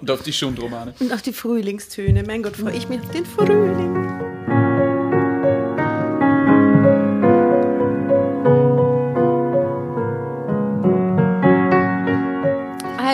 [0.00, 0.94] Und auf die Schundromane.
[0.98, 2.22] und auf die Frühlingstöne.
[2.24, 4.45] Mein Gott, freue ich mich auf den Frühling.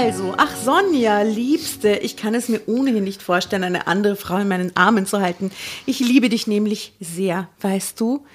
[0.03, 4.49] Also, ach Sonja, Liebste, ich kann es mir ohnehin nicht vorstellen, eine andere Frau in
[4.49, 5.53] meinen Armen zu halten.
[5.87, 8.27] Ich liebe dich nämlich sehr, weißt du?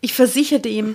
[0.00, 0.94] Ich versicherte ihm,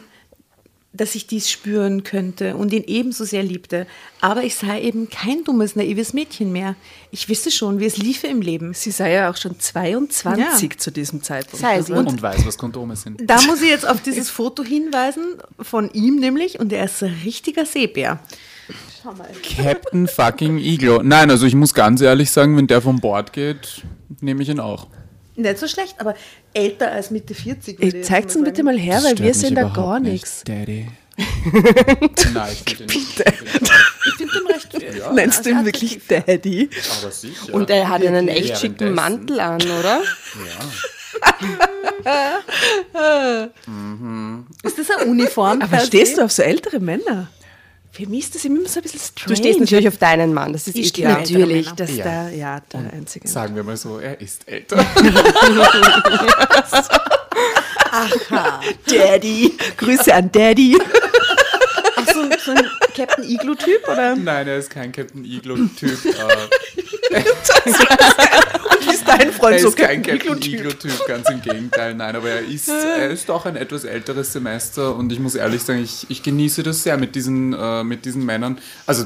[0.94, 3.88] dass ich dies spüren könnte und ihn ebenso sehr liebte.
[4.22, 6.76] Aber ich sei eben kein dummes, naives Mädchen mehr.
[7.12, 8.74] Ich wisse schon, wie es liefe im Leben.
[8.74, 11.60] Sie sei ja auch schon 22 zu diesem Zeitpunkt.
[11.60, 11.94] Sei sie.
[11.94, 13.22] Also, Und weiß, was Kondome sind.
[13.26, 15.26] Da muss ich jetzt auf dieses Foto hinweisen,
[15.60, 18.22] von ihm nämlich, und er ist ein richtiger Seebär.
[19.02, 19.28] Schau mal.
[19.58, 21.02] Captain fucking Iglo.
[21.04, 23.84] Nein, also ich muss ganz ehrlich sagen, wenn der von Bord geht,
[24.20, 24.88] nehme ich ihn auch.
[25.36, 26.16] Nicht so schlecht, aber
[26.54, 27.80] älter als Mitte 40.
[27.80, 30.44] würde ich mal ihn bitte mal her, weil wir sehen da gar nichts.
[30.44, 30.88] Daddy.
[32.34, 33.06] Nein, ich finde ihn
[34.18, 36.70] finde den recht ja, Nennst du ihn wirklich Daddy?
[37.02, 37.54] Aber sicher.
[37.54, 40.02] Und er hat einen echt schicken Mantel an, oder?
[44.64, 45.62] Ist das eine Uniform?
[45.62, 47.30] Aber stehst du auf so ältere Männer?
[47.94, 49.36] Für mich ist das immer so ein bisschen strange.
[49.36, 52.04] Du stehst natürlich auf deinen Mann, das ist Ich ältere Natürlich, dass Ja.
[52.06, 53.28] da, ja, der einzige.
[53.28, 54.78] Sagen wir mal so, er ist älter.
[58.88, 59.58] Daddy.
[59.78, 60.78] Grüße an Daddy.
[62.02, 63.88] Ach, so, so ein Captain Igloo-Typ?
[63.88, 64.16] Oder?
[64.16, 66.06] Nein, er ist kein Captain Iglo-Typ.
[66.06, 67.22] äh,
[68.92, 70.54] ist dein Freund er so ist kein Captain Iglo-Typ?
[70.54, 71.96] Iglo-Typ, ganz im Gegenteil.
[71.96, 75.62] Nein, aber er ist, er ist doch ein etwas älteres Semester und ich muss ehrlich
[75.62, 78.60] sagen, ich, ich genieße das sehr mit diesen, äh, mit diesen Männern.
[78.86, 79.06] Also,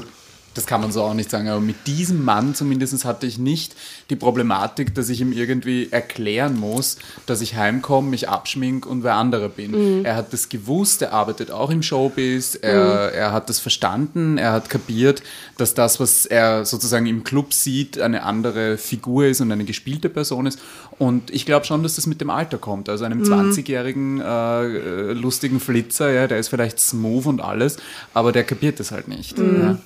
[0.56, 3.74] das kann man so auch nicht sagen, aber mit diesem Mann zumindest hatte ich nicht
[4.10, 9.14] die Problematik, dass ich ihm irgendwie erklären muss, dass ich heimkomme, mich abschmink und wer
[9.14, 10.04] andere bin.
[10.04, 14.52] Er hat das gewusst, er arbeitet auch im Showbiz, er, er hat das verstanden, er
[14.52, 15.22] hat kapiert,
[15.58, 20.08] dass das, was er sozusagen im Club sieht, eine andere Figur ist und eine gespielte
[20.08, 20.58] Person ist.
[20.98, 22.88] Und ich glaube schon, dass das mit dem Alter kommt.
[22.88, 27.76] Also einem 20-jährigen äh, äh, lustigen Flitzer, ja, der ist vielleicht smooth und alles,
[28.14, 29.38] aber der kapiert das halt nicht.
[29.38, 29.78] Ja.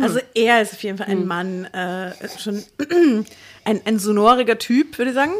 [0.00, 2.62] Also er ist auf jeden Fall ein Mann, äh, schon
[3.64, 5.32] ein, ein sonoriger Typ, würde ich sagen.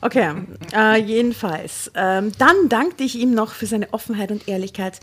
[0.00, 0.34] Okay,
[0.74, 1.90] äh, jedenfalls.
[1.94, 5.00] Ähm, dann dankte ich ihm noch für seine Offenheit und Ehrlichkeit,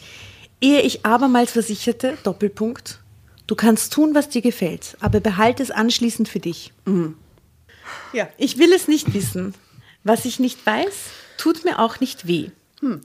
[0.62, 3.00] ehe ich abermals versicherte, Doppelpunkt,
[3.48, 6.72] du kannst tun, was dir gefällt, aber behalte es anschließend für dich.
[8.14, 9.54] Ja, ich will es nicht wissen.
[10.04, 10.94] Was ich nicht weiß,
[11.38, 12.50] tut mir auch nicht weh.
[12.82, 13.02] Hm.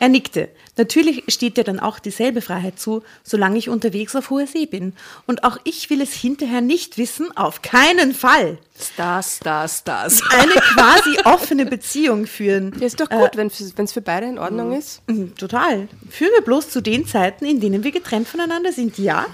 [0.00, 0.48] Er nickte.
[0.76, 4.92] Natürlich steht dir dann auch dieselbe Freiheit zu, solange ich unterwegs auf hoher See bin.
[5.26, 8.58] Und auch ich will es hinterher nicht wissen, auf keinen Fall.
[8.78, 10.22] Stars, Stars, Stars.
[10.30, 12.74] Eine quasi offene Beziehung führen.
[12.78, 15.02] Ja, ist doch gut, wenn es für beide in Ordnung ist.
[15.08, 15.88] Mhm, Total.
[16.08, 18.98] Führen wir bloß zu den Zeiten, in denen wir getrennt voneinander sind.
[18.98, 19.26] Ja.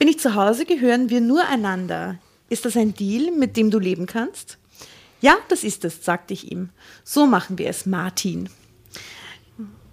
[0.00, 2.18] Bin ich zu Hause, gehören wir nur einander.
[2.48, 4.58] Ist das ein Deal, mit dem du leben kannst?
[5.20, 6.70] Ja, das ist es, sagte ich ihm.
[7.04, 8.50] So machen wir es, Martin.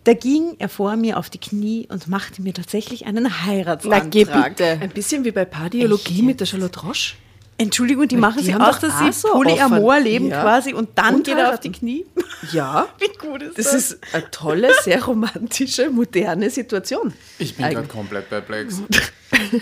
[0.04, 4.10] Da ging er vor mir auf die Knie und machte mir tatsächlich einen Na, Heiratsantrag.
[4.12, 4.80] geh bitte.
[4.82, 7.14] Ein bisschen wie bei Pardiologie Echt mit der Charlotte Roche.
[7.62, 10.04] Entschuldigung, die machen die aus, doch dass auch sie so Polyamor offen.
[10.04, 10.42] leben Ja.
[10.42, 11.72] quasi und dann Und geht er auf die.
[11.72, 12.06] Knie.
[12.52, 12.88] Ja.
[13.00, 13.92] Wie gut ist Das das?
[13.92, 17.14] ist eine tolle, sehr romantische, moderne Situation.
[17.40, 18.82] Ich bin gerade komplett perplex.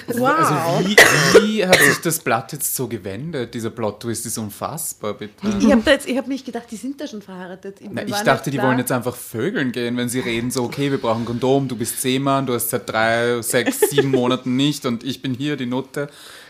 [0.08, 0.30] wow.
[0.40, 0.96] Also wie,
[1.42, 3.54] wie hat sich das Blatt jetzt so gewendet?
[3.54, 5.34] Dieser Plot-Twist ist unfassbar, bitte.
[5.60, 7.78] Ich habe hab nicht gedacht, die sind da schon verheiratet.
[7.92, 8.70] Na, ich dachte, die klar.
[8.70, 12.02] wollen jetzt einfach vögeln gehen, wenn sie reden, so, okay, wir brauchen Kondom, du bist
[12.02, 16.10] Seemann, du hast seit drei, sechs, sieben Monaten nicht und ich bin hier, die Nutte.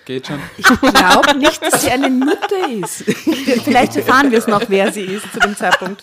[0.10, 0.40] Geht schon.
[0.58, 3.04] Ich glaube nicht, dass sie eine Nutte ist.
[3.64, 6.02] Vielleicht erfahren wir es noch, wer sie ist zu dem Zeitpunkt.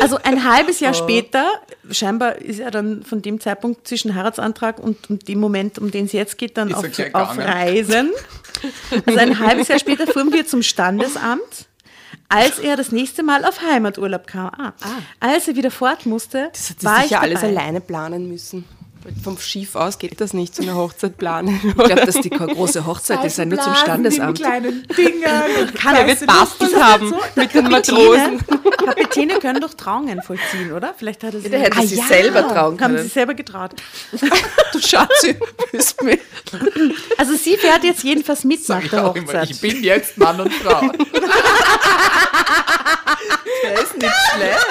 [0.00, 0.84] Also ein halbes Oh.
[0.84, 1.48] Jahr später,
[1.90, 6.04] scheinbar ist er dann von dem Zeitpunkt zwischen Heiratsantrag und, und dem Moment, um den
[6.04, 7.36] es jetzt geht, dann auf, auf?
[7.38, 8.12] Reisen.
[9.04, 11.66] Also ein halbes Jahr später fuhren wir zum Standesamt,
[12.28, 14.50] als er das nächste Mal auf Heimaturlaub kam.
[14.56, 14.72] Ah,
[15.18, 17.56] Als er wieder fort musste, Das hat war sie ich sicher alles dabei.
[17.56, 18.64] alleine planen müssen.
[19.24, 21.58] Vom Schiff aus geht das nicht, so eine Hochzeit planen.
[21.64, 24.38] Ich glaube, dass die keine große Hochzeit ist, ja nur zum Standesamt.
[24.38, 25.42] kleinen Dingern.
[25.60, 27.16] und Kann er wird Bastis was haben so?
[27.34, 28.38] mit den Kapitäne- Matrosen.
[28.86, 30.94] Kapitäne können doch Trauungen vollziehen, oder?
[30.96, 33.08] Vielleicht hat er sie Der hätte Ah, sich selber trauen Haben sie können.
[33.10, 33.70] selber getraut.
[34.72, 35.36] Du Schatzi,
[35.72, 36.18] bist mir.
[37.18, 39.50] Also sie fährt jetzt jedenfalls mit nach Ich, der auch immer, Hochzeit.
[39.50, 40.80] ich bin jetzt Mann und Frau.
[43.64, 44.66] Der ist nicht schlecht.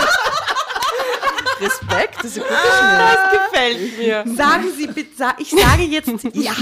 [1.62, 3.20] Respekt, das ist ein guter Schmerz.
[3.32, 4.24] Das gefällt mir.
[4.36, 6.54] Sagen Sie bitte, ich sage jetzt ja.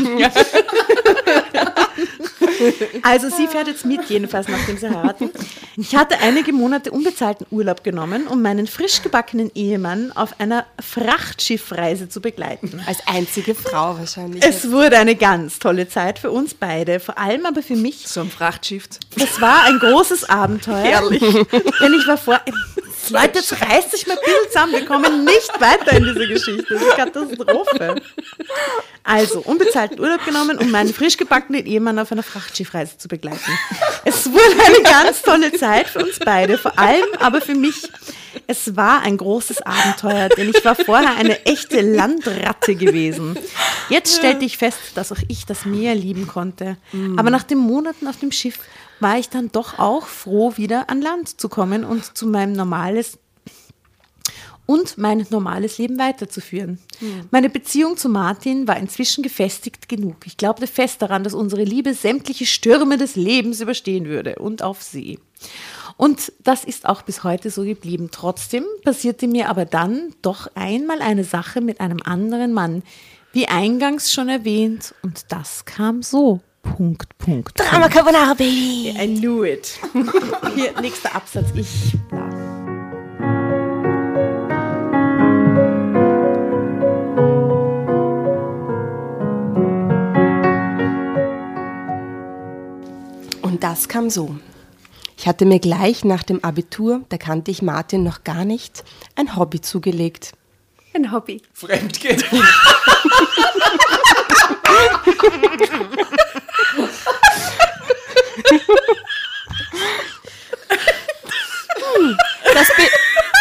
[3.04, 5.30] Also sie fährt jetzt mit, jedenfalls nachdem sie heiraten.
[5.76, 12.10] Ich hatte einige Monate unbezahlten Urlaub genommen, um meinen frisch gebackenen Ehemann auf einer Frachtschiffreise
[12.10, 12.82] zu begleiten.
[12.88, 14.44] Als einzige Frau wahrscheinlich.
[14.44, 18.08] Es wurde eine ganz tolle Zeit für uns beide, vor allem aber für mich.
[18.08, 18.88] So ein Frachtschiff.
[19.16, 20.78] Es war ein großes Abenteuer.
[20.78, 21.22] Herrlich.
[21.22, 22.42] Denn ich war vor.
[23.10, 24.74] Leute, jetzt reißt sich mal ein bisschen zusammen.
[24.74, 26.66] Wir kommen nicht weiter in diese Geschichte.
[26.74, 28.02] Das ist eine Katastrophe.
[29.04, 33.52] Also, unbezahlten Urlaub genommen, um meinen frisch gebackenen Ehemann auf einer Frachtschiffreise zu begleiten.
[34.04, 37.90] Es wurde eine ganz tolle Zeit für uns beide, vor allem aber für mich.
[38.46, 43.38] Es war ein großes Abenteuer, denn ich war vorher eine echte Landratte gewesen.
[43.90, 46.78] Jetzt stellte ich fest, dass auch ich das Meer lieben konnte.
[47.18, 48.60] Aber nach den Monaten auf dem Schiff
[49.00, 53.18] war ich dann doch auch froh, wieder an Land zu kommen und zu meinem normales
[54.68, 56.78] und mein normales Leben weiterzuführen.
[57.32, 60.18] Meine Beziehung zu Martin war inzwischen gefestigt genug.
[60.26, 64.84] Ich glaubte fest daran, dass unsere Liebe sämtliche Stürme des Lebens überstehen würde und auf
[64.84, 65.20] See.
[65.96, 68.10] Und das ist auch bis heute so geblieben.
[68.12, 72.84] Trotzdem passierte mir aber dann doch einmal eine Sache mit einem anderen Mann,
[73.32, 76.42] wie eingangs schon erwähnt, und das kam so.
[76.76, 77.60] Punkt, Punkt.
[77.60, 78.96] Drama Carbonara Baby.
[78.98, 79.80] I knew it.
[80.56, 81.48] Hier, nächster Absatz.
[81.56, 82.28] Ich, bla.
[93.42, 94.36] Und das kam so.
[95.18, 98.84] Ich hatte mir gleich nach dem Abitur, da kannte ich Martin noch gar nicht,
[99.16, 100.34] ein Hobby zugelegt.
[100.94, 101.42] Ein Hobby.
[101.54, 102.24] Fremdgehen.
[112.54, 112.84] Das be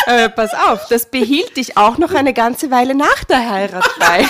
[0.06, 4.24] äh, pass auf, das behielt ich auch noch eine ganze Weile nach der Heirat bei.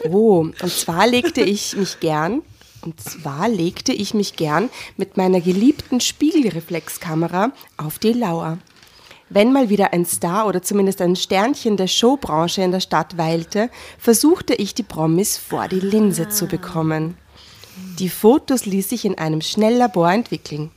[0.00, 2.42] oh, und zwar legte ich mich gern,
[2.82, 8.58] und zwar legte ich mich gern mit meiner geliebten Spiegelreflexkamera auf die Lauer.
[9.30, 13.70] Wenn mal wieder ein Star oder zumindest ein Sternchen der Showbranche in der Stadt weilte,
[13.98, 17.16] versuchte ich die Promis vor die Linse zu bekommen.
[17.98, 20.70] Die Fotos ließ ich in einem Schnelllabor entwickeln.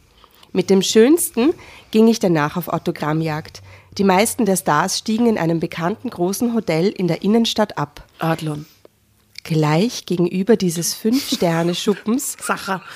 [0.52, 1.54] Mit dem schönsten
[1.92, 3.62] ging ich danach auf Autogrammjagd.
[3.98, 8.06] Die meisten der Stars stiegen in einem bekannten großen Hotel in der Innenstadt ab.
[8.20, 8.66] Adlon.
[9.44, 12.82] Gleich gegenüber dieses Fünf-Sterne-Schuppens Sacher.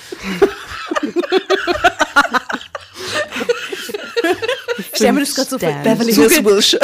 [4.95, 5.73] Ich stelle mir das gerade so vor.
[5.83, 6.77] Beverly Hills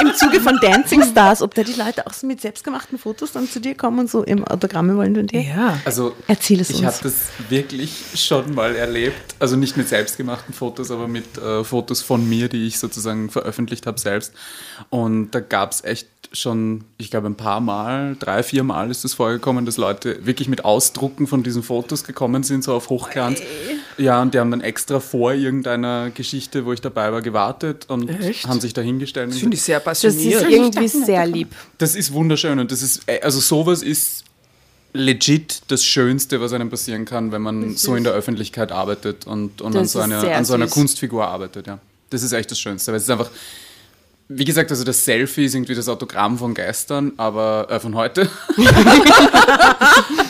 [0.00, 3.48] im Zuge von Dancing Stars, ob da die Leute auch so mit selbstgemachten Fotos dann
[3.48, 5.40] zu dir kommen und so im Autogramme wollen und dir.
[5.42, 5.80] Ja.
[5.84, 6.86] Also Erzähl es ich uns.
[6.86, 7.14] habe das
[7.48, 9.36] wirklich schon mal erlebt.
[9.38, 13.86] Also nicht mit selbstgemachten Fotos, aber mit äh, Fotos von mir, die ich sozusagen veröffentlicht
[13.86, 14.32] habe selbst.
[14.90, 19.04] Und da gab es echt schon, ich glaube, ein paar Mal, drei, vier Mal ist
[19.04, 23.40] es vorgekommen, dass Leute wirklich mit Ausdrucken von diesen Fotos gekommen sind, so auf Hochglanz.
[23.98, 28.08] Ja, und die haben dann extra vor irgendeiner Geschichte, wo ich dabei war, gewartet und
[28.10, 28.46] Echt?
[28.46, 29.26] haben sich da hingestellt.
[29.28, 30.50] und Das finde ich sehr Das ist passioniert.
[30.50, 31.54] irgendwie sehr lieb.
[31.78, 34.24] das ist wunderschön und das ist, äh, also sowas ist
[34.92, 39.60] legit das Schönste, was einem passieren kann, wenn man so in der Öffentlichkeit arbeitet und,
[39.60, 40.74] und an, Das so ist einer, an so einer süß.
[40.74, 41.78] Kunstfigur arbeitet, ja.
[42.10, 43.30] Das ist echt das Schönste, weil es ist einfach,
[44.28, 48.28] wie gesagt, also das Selfie ist irgendwie das Autogramm von gestern, aber äh, von heute.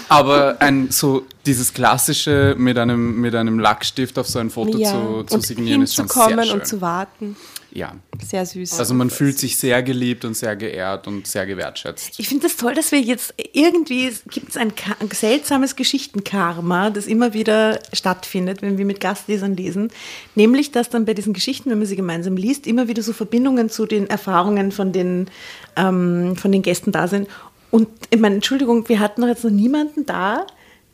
[0.09, 4.91] aber ein so dieses klassische mit einem mit einem Lackstift auf so ein Foto Ja,
[4.91, 6.61] zu, zu und signieren ist schon sehr schön.
[6.61, 7.37] und zu warten.
[7.77, 7.95] Ja.
[8.25, 8.79] Sehr süß.
[8.79, 12.19] Also man fühlt sich sehr geliebt und sehr geehrt und sehr gewertschätzt.
[12.19, 17.07] Ich finde das toll, dass wir jetzt irgendwie, gibt es ein, ein seltsames Geschichtenkarma, das
[17.07, 19.91] immer wieder stattfindet, wenn wir mit Gastlesern lesen.
[20.35, 23.69] Nämlich, dass dann bei diesen Geschichten, wenn man sie gemeinsam liest, immer wieder so Verbindungen
[23.69, 25.29] zu den Erfahrungen von den,
[25.77, 27.29] ähm, von den Gästen da sind.
[27.71, 30.47] Und ich meine, Entschuldigung, wir hatten doch jetzt noch niemanden da,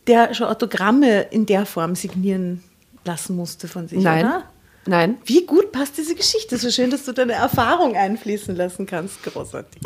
[0.07, 2.63] der schon Autogramme in der Form signieren
[3.05, 4.27] lassen musste von sich, Nein.
[4.27, 4.45] oder?
[4.87, 5.19] Nein.
[5.25, 6.59] Wie gut passt diese Geschichte?
[6.59, 9.23] So schön, dass du deine Erfahrung einfließen lassen kannst.
[9.23, 9.83] Großartig.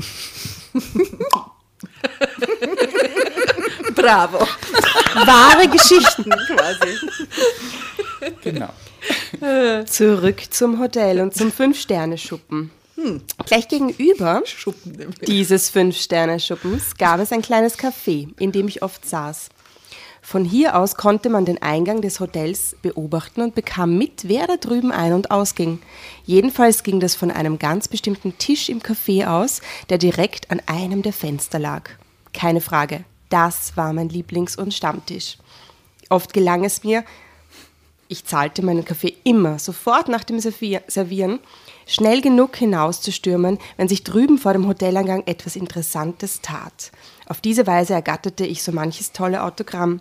[3.94, 4.38] Bravo.
[4.38, 6.96] Wahre Geschichten quasi.
[8.42, 8.70] Genau.
[9.84, 12.70] Zurück zum Hotel und zum Fünf-Sterne-Schuppen.
[13.44, 14.42] Gleich gegenüber
[15.26, 19.50] dieses Fünf-Sterne-Schuppens gab es ein kleines Café, in dem ich oft saß.
[20.28, 24.56] Von hier aus konnte man den Eingang des Hotels beobachten und bekam mit, wer da
[24.56, 25.78] drüben ein- und ausging.
[26.24, 31.02] Jedenfalls ging das von einem ganz bestimmten Tisch im Café aus, der direkt an einem
[31.02, 31.90] der Fenster lag.
[32.32, 35.38] Keine Frage, das war mein Lieblings- und Stammtisch.
[36.08, 37.04] Oft gelang es mir,
[38.08, 41.38] ich zahlte meinen Kaffee immer sofort nach dem Servier- Servieren,
[41.86, 46.90] schnell genug hinauszustürmen, wenn sich drüben vor dem Hoteleingang etwas Interessantes tat.
[47.28, 50.00] Auf diese Weise ergatterte ich so manches tolle Autogramm.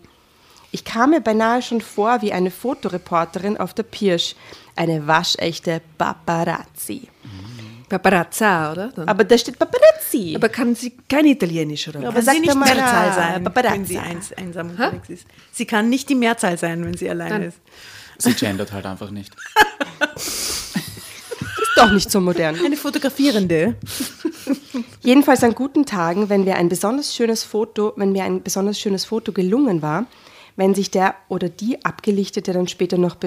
[0.76, 4.36] Ich kam mir beinahe schon vor wie eine Fotoreporterin auf der Pirsch,
[4.76, 7.08] eine waschechte Paparazzi.
[7.88, 8.90] Paparazza, oder?
[8.90, 9.08] Dann.
[9.08, 10.34] Aber da steht Paparazzi.
[10.36, 12.00] Aber kann sie kein Italienisch, oder?
[12.10, 13.78] Aber Kann sie nicht Mehrzahl sein, Paparazzi.
[13.78, 15.26] wenn sie eins, einsam unterwegs ist.
[15.54, 17.58] Sie kann nicht die Mehrzahl sein, wenn sie alleine Dann- ist.
[18.18, 19.34] Sie gendert halt einfach nicht.
[20.18, 22.58] ist doch nicht so modern.
[22.66, 23.76] Eine Fotografierende.
[25.04, 29.06] Jedenfalls an guten Tagen, wenn wir ein besonders schönes Foto, wenn mir ein besonders schönes
[29.06, 30.06] Foto gelungen war,
[30.56, 33.18] wenn sich der oder die Abgelichtete dann später noch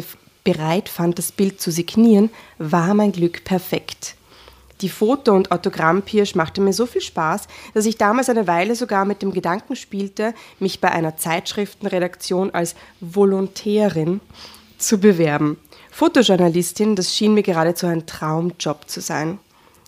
[0.45, 4.17] bereit fand, das Bild zu signieren, war mein Glück perfekt.
[4.81, 9.05] Die Foto- und Autogrammpirsch machte mir so viel Spaß, dass ich damals eine Weile sogar
[9.05, 14.21] mit dem Gedanken spielte, mich bei einer Zeitschriftenredaktion als Volontärin
[14.79, 15.59] zu bewerben.
[15.91, 19.41] Fotojournalistin, das schien mir geradezu ein Traumjob zu sein.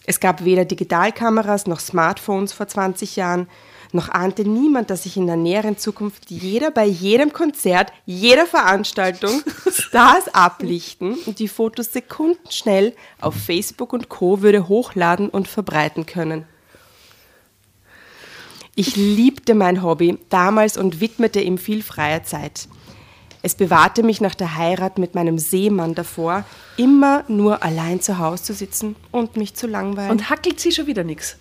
[0.07, 3.47] Es gab weder Digitalkameras noch Smartphones vor 20 Jahren,
[3.93, 9.43] noch ahnte niemand, dass sich in der näheren Zukunft jeder bei jedem Konzert, jeder Veranstaltung
[9.71, 14.43] Stars ablichten und die Fotos sekundenschnell auf Facebook und Co.
[14.43, 16.45] würde hochladen und verbreiten können.
[18.75, 22.69] Ich liebte mein Hobby damals und widmete ihm viel freie Zeit.
[23.43, 26.45] Es bewahrte mich nach der Heirat mit meinem Seemann davor,
[26.77, 30.11] immer nur allein zu Hause zu sitzen und mich zu langweilen.
[30.11, 31.37] Und hackelt sie schon wieder nichts.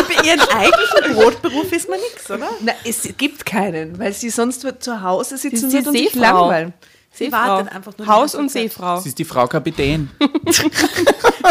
[0.00, 2.48] Über ihren eigentlichen Brotberuf ist man nichts, oder?
[2.60, 6.12] Na, es gibt keinen, weil sie sonst wird zu Hause sitzen wird die und sich
[6.12, 6.20] Seefrau.
[6.20, 6.72] langweilen.
[7.12, 8.06] Sie wartet einfach nur.
[8.06, 8.50] die Haus und.
[8.52, 9.00] Seefrau.
[9.00, 10.10] Sie ist die Frau Kapitän.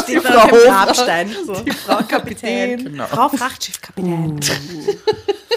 [0.07, 1.29] Die Frau Grabstein.
[1.45, 1.53] So.
[1.61, 2.83] Die Frau Kapitän.
[2.83, 3.05] Genau.
[3.05, 4.39] Frau Frachtschiffkapitän.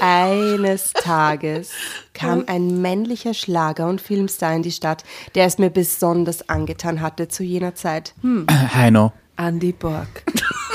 [0.01, 1.71] Eines Tages
[2.13, 7.29] kam ein männlicher Schlager- und Filmstar in die Stadt, der es mir besonders angetan hatte
[7.29, 8.13] zu jener Zeit.
[8.75, 9.13] Heino.
[9.39, 10.09] Andy Borg.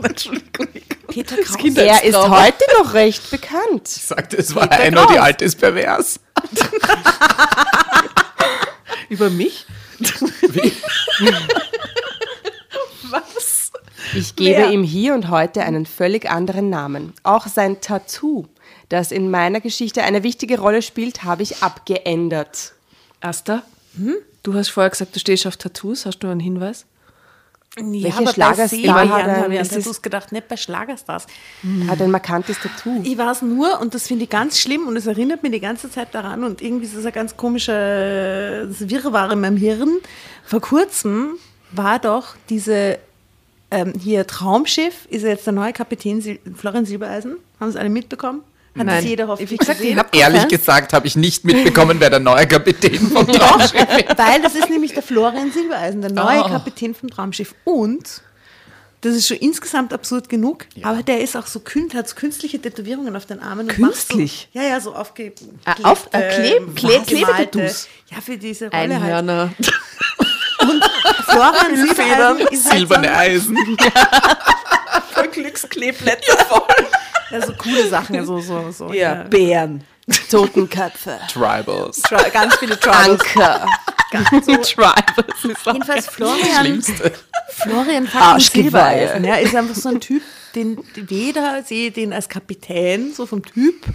[0.08, 0.68] Entschuldigung.
[1.08, 1.76] Peter Kraus.
[1.76, 3.88] Er ist heute noch recht bekannt.
[3.88, 6.20] Ich sagte, es war Heino, die alte ist pervers.
[9.08, 9.66] Über mich?
[13.10, 13.72] Was?
[14.14, 14.70] Ich gebe Wer?
[14.70, 17.12] ihm hier und heute einen völlig anderen Namen.
[17.22, 18.46] Auch sein Tattoo,
[18.88, 22.72] das in meiner Geschichte eine wichtige Rolle spielt, habe ich abgeändert.
[23.20, 23.62] Asta,
[23.96, 24.14] hm?
[24.42, 26.06] du hast vorher gesagt, du stehst auf Tattoos.
[26.06, 26.86] Hast du einen Hinweis?
[27.78, 31.26] Ja, Welcher aber bei Schlagerstar Seemann hat er- ist es- gedacht, nicht bei Schlagerstars.
[31.62, 33.00] Er hat ein markantes Tattoo.
[33.04, 35.88] Ich weiß nur, und das finde ich ganz schlimm, und es erinnert mich die ganze
[35.88, 39.98] Zeit daran, und irgendwie ist es ein ganz komischer Wirrwarr in meinem Hirn.
[40.44, 41.34] Vor kurzem
[41.70, 42.98] war doch diese
[43.70, 47.36] ähm, hier Traumschiff, ist jetzt der neue Kapitän Sil Florian Silbereisen.
[47.60, 48.42] Haben Sie alle mitbekommen?
[48.78, 49.98] Hat das jeder hoffentlich gesagt, ich gesehen?
[49.98, 53.74] hab Ehrlich gesagt habe ich nicht mitbekommen, wer der neue Kapitän vom Traumschiff
[54.08, 54.18] ist.
[54.18, 56.48] Weil das ist nämlich der Florian Silbereisen, der neue Ah.
[56.48, 57.54] Kapitän vom Traumschiff.
[57.64, 58.22] Und
[59.02, 62.60] das ist schon insgesamt absurd genug, aber der ist auch so kün hat so künstliche
[62.60, 63.66] Tätowierungen auf den Armen.
[63.66, 64.48] und Künstlich?
[64.52, 65.32] Macht so, ja, ja, so aufge
[65.64, 67.88] Ah, auf- äh, Kleb- ähm, Kle- gemalte- Klebetattoos?
[68.10, 68.92] Ja, für diese Rolle halt.
[68.92, 69.52] Einhörner.
[71.24, 73.56] Florian Silbereisen ist halt Silberne so, Eisen.
[75.32, 76.86] Glückskleeblätter voll.
[77.30, 79.84] Ja, so coole Sachen, also so, so Ja, Bären.
[80.30, 81.18] Totenköpfe.
[81.32, 82.02] Tribals.
[82.02, 83.20] Tri ganz viele Tribals.
[83.36, 83.66] Anker.
[84.10, 87.12] Tribals ist auch Jedenfalls Florian, Schlimmste.
[87.50, 89.08] Florian Arschgeweihe.
[89.08, 90.22] Silbereisen, ja, ist einfach so ein Typ,
[90.54, 93.86] den weder sehe ich den als Kapitän, so vom Typ,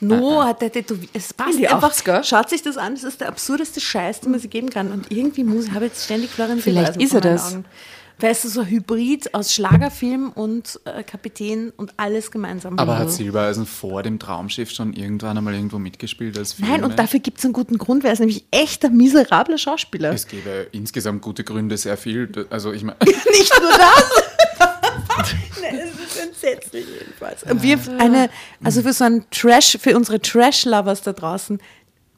[0.00, 1.10] no hat der tätowiert.
[1.14, 1.92] Es passt die einfach.
[1.92, 2.22] 80er?
[2.24, 4.92] Schaut sich das an, das ist der absurdeste Scheiß, den man sich geben kann.
[4.92, 7.52] Und irgendwie muss ich habe jetzt ständig Florian Vielleicht Silbereisen ist er das.
[7.54, 7.64] Augen.
[8.22, 12.78] Weißt du, so ein Hybrid aus Schlagerfilm und äh, Kapitän und alles gemeinsam.
[12.78, 16.86] Aber hat Silbereisen vor dem Traumschiff schon irgendwann einmal irgendwo mitgespielt als Nein, Filme?
[16.86, 20.12] und dafür gibt es einen guten Grund, weil er ist nämlich echt ein miserabler Schauspieler.
[20.12, 22.46] Es gäbe insgesamt gute Gründe, sehr viel.
[22.48, 24.10] Also ich meine, Nicht nur das.
[25.60, 27.42] Nein, es ist entsetzlich jedenfalls.
[27.42, 28.30] Und wir eine,
[28.62, 31.60] also für so einen Trash, für unsere Trash-Lovers da draußen,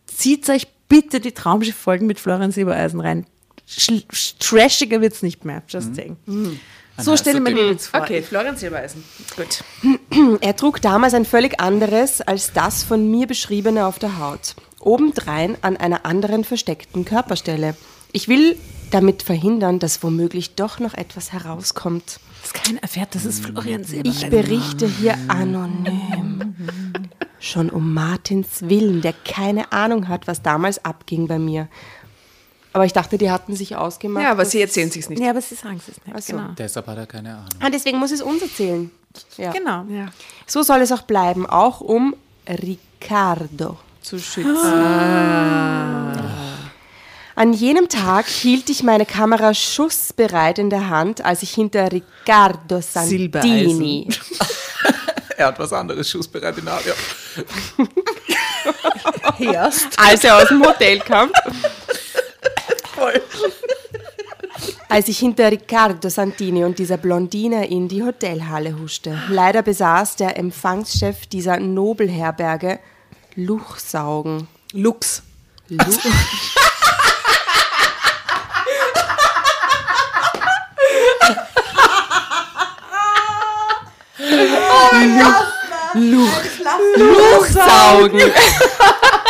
[0.07, 3.27] zieht euch bitte die Traumschiff-Folgen mit Florian Silbereisen rein.
[4.39, 6.17] Trashiger wird es nicht mehr, just saying.
[6.27, 8.01] So heißer stelle ich mir den jetzt vor.
[8.03, 9.03] Okay, Florian Silbereisen.
[9.37, 9.65] Gut.
[10.41, 14.55] Er trug damals ein völlig anderes als das von mir beschriebene auf der Haut.
[14.79, 17.75] Obendrein an einer anderen versteckten Körperstelle.
[18.13, 18.57] Ich will
[18.93, 22.21] damit verhindern, dass womöglich doch noch etwas herauskommt.
[22.43, 24.09] Dass keiner erfährt, das ist Florian Silber.
[24.09, 26.55] Ich berichte hier anonym.
[27.41, 31.69] Schon um Martins Willen, der keine Ahnung hat, was damals abging bei mir.
[32.75, 34.25] Aber ich dachte, die hatten sich ausgemacht.
[34.25, 35.23] Ja, aber sie erzählen sich's nicht.
[35.23, 36.01] Ja, aber sie sagen es nicht.
[36.13, 36.33] Ach so.
[36.33, 36.49] Genau.
[36.59, 37.49] Deshalb hat er keine Ahnung.
[37.61, 38.91] Ah, deswegen muss es uns erzählen.
[39.37, 39.53] Ja.
[39.53, 39.85] genau.
[39.89, 40.09] Ja.
[40.45, 42.17] So soll es auch bleiben, auch um
[42.49, 44.57] Ricardo zu schützen.
[47.37, 52.81] An jenem Tag hielt ich meine Kamera schussbereit in der Hand, als ich hinter Riccardo
[52.81, 54.09] Santini,
[55.37, 56.87] Er hat was anderes schussbereit in der Hand.
[59.39, 59.53] Ja.
[59.53, 59.89] Erst.
[59.99, 61.31] als er aus dem Hotel kam.
[64.89, 69.21] Als ich hinter Riccardo Santini und dieser Blondine in die Hotelhalle huschte.
[69.29, 72.79] Leider besaß der Empfangschef dieser Nobelherberge
[73.35, 74.49] Luchsaugen.
[74.73, 75.23] Lux.
[75.69, 75.79] Lu
[86.97, 88.21] Luchsaugen.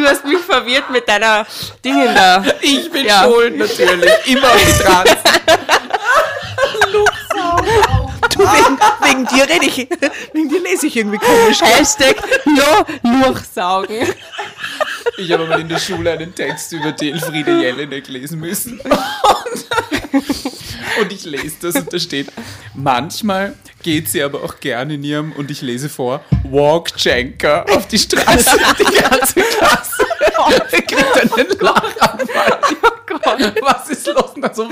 [0.00, 1.46] Du hast mich verwirrt mit deiner
[1.84, 2.42] Dingen da.
[2.62, 3.24] Ich bin Ja.
[3.24, 4.10] schuld, natürlich.
[4.28, 5.10] Immer auf die Trans.
[8.30, 9.88] Du, wegen, wegen dir rede ich,
[10.32, 11.60] wegen dir lese ich irgendwie komisch.
[11.62, 12.16] Hashtag
[12.46, 14.06] no Luchsaugen.
[15.16, 18.80] Ich habe mal in der Schule einen Text über die Elfriede Jelinek lesen müssen.
[18.80, 19.66] Und,
[21.00, 22.28] und ich lese das und da steht,
[22.74, 27.88] manchmal geht sie aber auch gerne in ihrem, und ich lese vor, Walk Janker auf
[27.88, 28.58] die Straße.
[28.78, 30.06] Die ganze Klasse
[30.70, 32.58] kriegt einen Lachanfall.
[32.82, 34.32] Oh Gott, was ist los?
[34.34, 34.68] Und dann so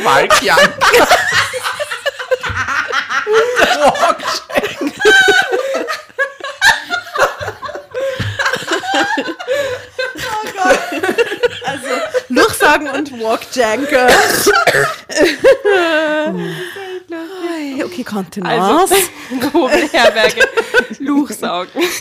[3.28, 4.18] Walk
[4.50, 5.08] Janker.
[10.54, 11.28] Walk Janker.
[12.28, 14.08] Luchsagen und Walkjanker.
[17.84, 18.94] okay, Kontenance.
[18.94, 18.96] Also,
[19.52, 20.42] Nobelherberge
[20.98, 21.82] Luchsaugen.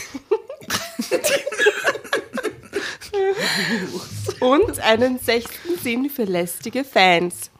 [4.40, 7.50] Und einen sechsten Sinn für lästige Fans.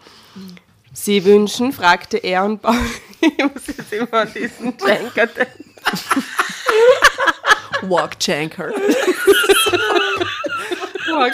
[1.00, 2.78] Sie wünschen, fragte er und baute.
[3.20, 5.64] Ich muss jetzt immer an diesen Janker denken.
[7.82, 8.72] Walkjanker.
[11.10, 11.24] Oh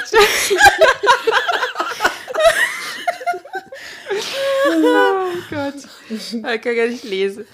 [5.50, 5.74] Gott,
[6.08, 7.46] ich kann gar nicht lesen.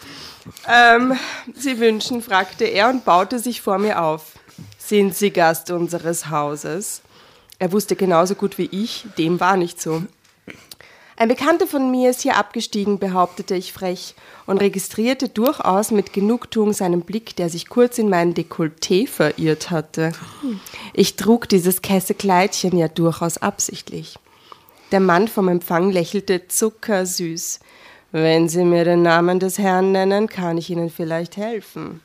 [0.69, 1.19] Ähm,
[1.55, 4.33] Sie wünschen, fragte er und baute sich vor mir auf.
[4.79, 7.03] Sind Sie Gast unseres Hauses?
[7.59, 10.05] Er wusste genauso gut wie ich, dem war nicht so.
[11.21, 14.15] Ein Bekannter von mir ist hier abgestiegen, behauptete ich frech
[14.47, 20.13] und registrierte durchaus mit Genugtuung seinen Blick, der sich kurz in mein Dekolleté verirrt hatte.
[20.95, 24.19] Ich trug dieses Kessekleidchen ja durchaus absichtlich.
[24.93, 27.61] Der Mann vom Empfang lächelte zuckersüß.
[28.13, 32.01] Wenn Sie mir den Namen des Herrn nennen, kann ich Ihnen vielleicht helfen.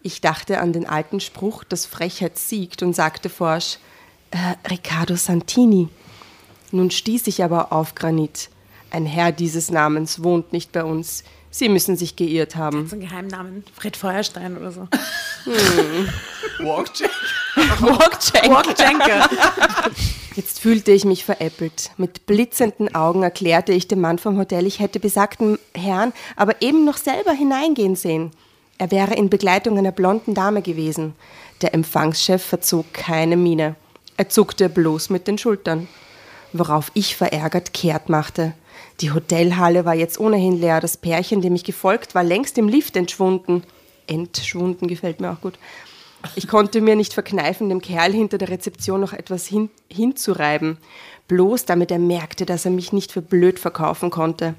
[0.00, 3.76] Ich dachte an den alten Spruch, dass Frechheit siegt und sagte forsch,
[4.30, 5.90] äh, Riccardo Santini.
[6.72, 8.48] Nun stieß ich aber auf Granit.
[8.90, 11.22] Ein Herr dieses Namens wohnt nicht bei uns.
[11.50, 12.88] Sie müssen sich geirrt haben.
[12.88, 13.62] So ein Geheimnamen.
[13.74, 14.88] Fred Feuerstein oder so.
[16.60, 18.50] Walk Janker.
[18.50, 19.28] Walkjanker.
[20.34, 21.90] Jetzt fühlte ich mich veräppelt.
[21.98, 26.86] Mit blitzenden Augen erklärte ich dem Mann vom Hotel, ich hätte besagten Herrn aber eben
[26.86, 28.30] noch selber hineingehen sehen.
[28.78, 31.14] Er wäre in Begleitung einer blonden Dame gewesen.
[31.60, 33.76] Der Empfangschef verzog keine Miene.
[34.16, 35.86] Er zuckte bloß mit den Schultern.
[36.52, 38.54] Worauf ich verärgert kehrt machte.
[39.00, 40.80] Die Hotelhalle war jetzt ohnehin leer.
[40.80, 43.64] Das Pärchen, dem ich gefolgt war, längst im Lift entschwunden.
[44.06, 45.58] Entschwunden gefällt mir auch gut.
[46.36, 50.78] Ich konnte mir nicht verkneifen, dem Kerl hinter der Rezeption noch etwas hin, hinzureiben.
[51.26, 54.54] Bloß damit er merkte, dass er mich nicht für blöd verkaufen konnte.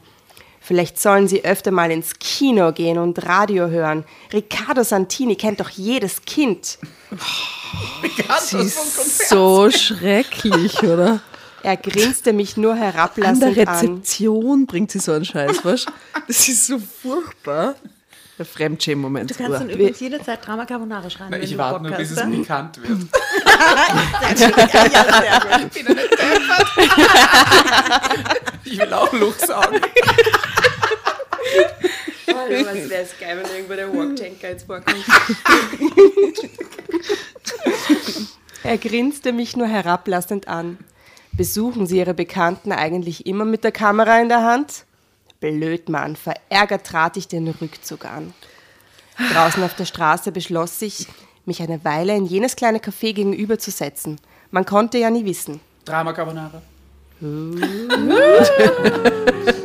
[0.60, 4.06] Vielleicht sollen sie öfter mal ins Kino gehen und Radio hören.
[4.32, 6.80] Riccardo Santini kennt doch jedes Kind.
[8.40, 11.22] Sie ist so schrecklich, oder?
[11.64, 13.76] Er grinste mich nur An der herablassend an.
[13.76, 15.88] Rezeption bringt sie so einen Scheiß, weißt
[16.28, 17.76] Das ist so furchtbar.
[18.38, 19.30] Der Fremdschämen-Moment.
[19.30, 21.32] Du kannst dann übrigens jederzeit Drama Carbonara schreiben.
[21.32, 22.38] wenn Ich warte nur, bis es ne?
[22.38, 23.00] bekannt wird.
[28.66, 29.82] Ich will auch Luch sagen.
[32.26, 35.06] Was wäre es geil, wenn irgendwo der Walktanker jetzt vorkommt.
[38.64, 40.80] er grinste mich nur herablassend an.
[41.36, 44.86] Besuchen Sie Ihre Bekannten eigentlich immer mit der Kamera in der Hand?
[45.40, 46.16] Blöd, Mann.
[46.16, 48.34] Verärgert trat ich den Rückzug an.
[49.34, 51.08] Draußen auf der Straße beschloss ich,
[51.46, 54.20] mich eine Weile in jenes kleine Café gegenüber zu setzen.
[54.52, 55.60] Man konnte ja nie wissen.
[55.86, 56.62] Drama Carbonara.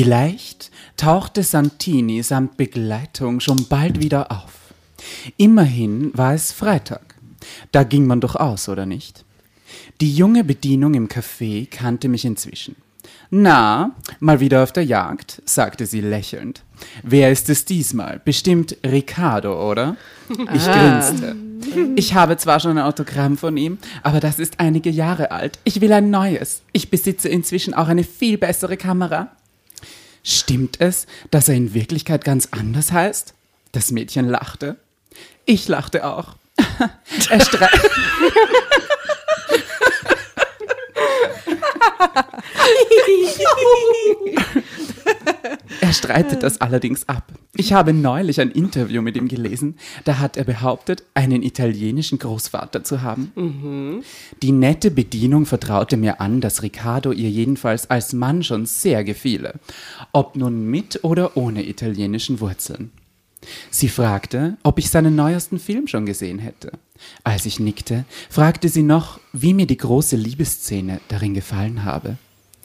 [0.00, 4.72] Vielleicht tauchte Santini samt Begleitung schon bald wieder auf.
[5.38, 7.16] Immerhin war es Freitag.
[7.72, 9.24] Da ging man doch aus, oder nicht?
[10.00, 12.76] Die junge Bedienung im Café kannte mich inzwischen.
[13.30, 16.62] Na, mal wieder auf der Jagd, sagte sie lächelnd.
[17.02, 18.20] Wer ist es diesmal?
[18.24, 19.96] Bestimmt Ricardo, oder?
[20.28, 21.34] Ich grinste.
[21.96, 25.58] Ich habe zwar schon ein Autogramm von ihm, aber das ist einige Jahre alt.
[25.64, 26.62] Ich will ein neues.
[26.72, 29.32] Ich besitze inzwischen auch eine viel bessere Kamera.
[30.28, 33.32] Stimmt es, dass er in Wirklichkeit ganz anders heißt?
[33.72, 34.76] Das Mädchen lachte.
[35.46, 36.36] Ich lachte auch.
[37.30, 37.70] er, strei
[45.80, 47.32] er streitet das allerdings ab.
[47.54, 52.84] Ich habe neulich ein Interview mit ihm gelesen, da hat er behauptet, einen italienischen Großvater
[52.84, 54.02] zu haben.
[54.42, 59.54] Die nette Bedienung vertraute mir an, dass Riccardo ihr jedenfalls als Mann schon sehr gefiele,
[60.12, 62.92] ob nun mit oder ohne italienischen Wurzeln.
[63.70, 66.72] Sie fragte, ob ich seinen neuesten Film schon gesehen hätte.
[67.24, 72.18] Als ich nickte, fragte sie noch, wie mir die große Liebesszene darin gefallen habe.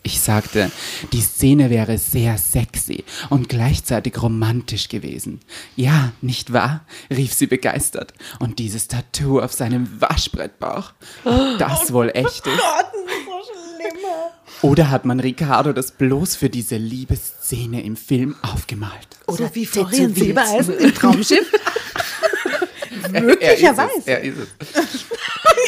[0.05, 0.69] Ich sagte,
[1.13, 5.39] die Szene wäre sehr sexy und gleichzeitig romantisch gewesen.
[5.77, 6.85] Ja, nicht wahr?
[7.09, 8.13] rief sie begeistert.
[8.39, 10.91] Und dieses Tattoo auf seinem Waschbrettbauch.
[11.23, 12.61] Ob das wohl echt ist?
[14.61, 19.07] Oder hat man Ricardo das bloß für diese Liebeszene im Film aufgemalt?
[19.27, 21.49] Oder wie Florian Silbereisen im Traumschiff.
[23.11, 24.01] Möglicherweise.
[24.05, 24.47] Er ist es.
[24.59, 25.05] Er ist es.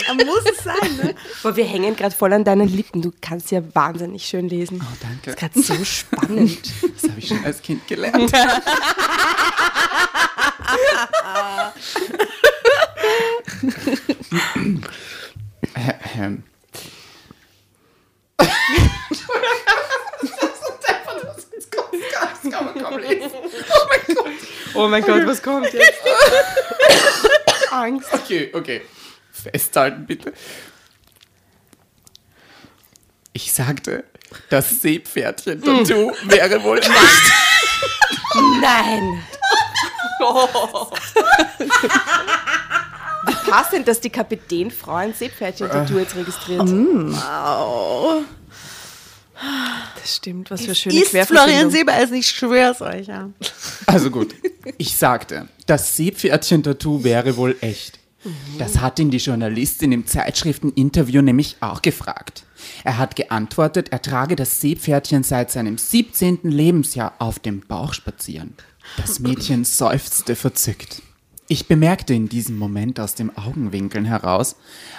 [0.08, 1.16] Ja, muss es sein, ne?
[1.42, 3.02] Boah, wir hängen gerade voll an deinen Lippen.
[3.02, 4.82] Du kannst ja wahnsinnig schön lesen.
[4.84, 5.36] Oh, danke.
[5.36, 6.60] Das ist gerade so spannend.
[7.02, 8.32] Das habe ich schon als Kind gelernt.
[16.18, 16.44] Ähm.
[24.74, 26.02] Oh mein Gott, was kommt jetzt?
[27.76, 28.14] Angst.
[28.14, 28.82] Okay, okay.
[29.32, 30.34] Festhalten bitte.
[33.34, 34.06] Ich sagte,
[34.50, 36.90] das Seepferdchen-Tattoo wäre wohl nicht.
[38.62, 39.24] Nein.
[43.28, 46.62] Wie passend, dass die Kapitänfrau ein Seepferdchen-Tattoo jetzt registriert.
[46.62, 48.24] Wow.
[50.02, 51.72] Das stimmt, was für schöne Ist Florian Querverbindung.
[51.72, 53.30] Silbereisen, ich schwör's euch, ja.
[53.86, 54.36] Also gut.
[54.78, 58.00] Ich sagte, das Seepferdchen-Tattoo wäre wohl echt.
[58.58, 62.44] Das hat ihn die Journalistin im Zeitschrifteninterview nämlich auch gefragt.
[62.84, 66.40] Er hat geantwortet, er trage das Seepferdchen seit seinem 17.
[66.44, 68.56] Lebensjahr auf dem Bauch spazieren.
[68.98, 71.02] Das Mädchen seufzte verzückt.
[71.48, 74.56] Ich bemerkte in diesem Moment aus dem Augenwinkeln heraus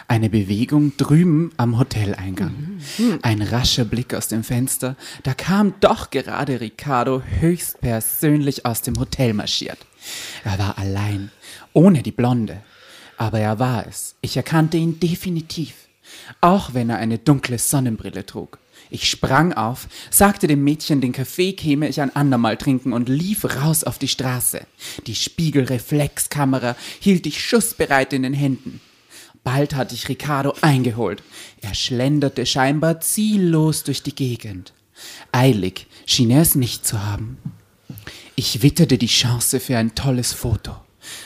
[0.06, 2.78] eine Bewegung drüben am Hoteleingang.
[3.22, 4.94] Ein rascher Blick aus dem Fenster,
[5.24, 9.78] da kam doch gerade Ricardo höchstpersönlich aus dem Hotel marschiert.
[10.44, 11.32] Er war allein,
[11.72, 12.62] ohne die Blonde.
[13.16, 14.14] Aber er war es.
[14.20, 15.74] Ich erkannte ihn definitiv.
[16.40, 18.58] Auch wenn er eine dunkle Sonnenbrille trug.
[18.90, 23.44] Ich sprang auf, sagte dem Mädchen, den Kaffee käme ich ein andermal trinken und lief
[23.44, 24.66] raus auf die Straße.
[25.06, 28.80] Die Spiegelreflexkamera hielt ich schussbereit in den Händen.
[29.42, 31.22] Bald hatte ich Ricardo eingeholt.
[31.60, 34.72] Er schlenderte scheinbar ziellos durch die Gegend.
[35.32, 37.38] Eilig schien er es nicht zu haben.
[38.34, 40.76] Ich witterte die Chance für ein tolles Foto.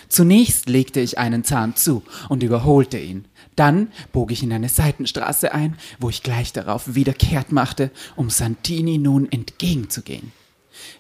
[0.09, 3.25] Zunächst legte ich einen Zahn zu und überholte ihn.
[3.61, 8.31] Dann bog ich in eine Seitenstraße ein, wo ich gleich darauf wieder kehrt machte, um
[8.31, 10.33] Santini nun entgegenzugehen.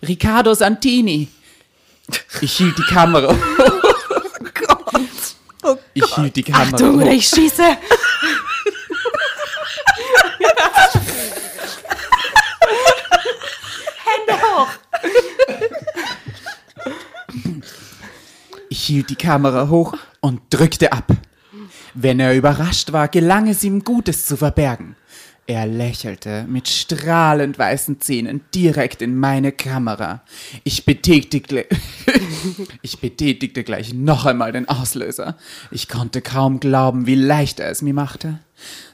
[0.06, 1.28] Riccardo Santini!
[2.42, 3.34] Ich hielt die Kamera.
[5.94, 6.74] Ich hielt die Kamera.
[6.74, 7.00] Achtung, hoch.
[7.00, 7.62] oder ich schieße.
[18.68, 21.06] Ich hielt die Kamera hoch und drückte ab.
[21.94, 24.96] Wenn er überrascht war, gelang es ihm Gutes zu verbergen.
[25.46, 30.22] Er lächelte mit strahlend weißen Zähnen direkt in meine Kamera.
[30.62, 31.66] Ich betätigte,
[32.82, 35.36] ich betätigte gleich noch einmal den Auslöser.
[35.72, 38.38] Ich konnte kaum glauben, wie leicht er es mir machte.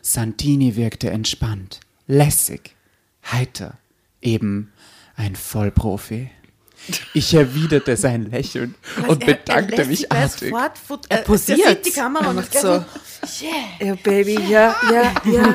[0.00, 2.74] Santini wirkte entspannt, lässig,
[3.30, 3.76] heiter,
[4.22, 4.72] eben
[5.16, 6.30] ein Vollprofi.
[7.14, 8.74] Ich erwiderte sein Lächeln
[9.08, 10.52] und bedankte mich artig.
[11.08, 11.58] er posiert.
[11.58, 12.84] Der sieht die Kamera und macht so.
[13.80, 15.54] Ja, Baby, ja, ja, ja.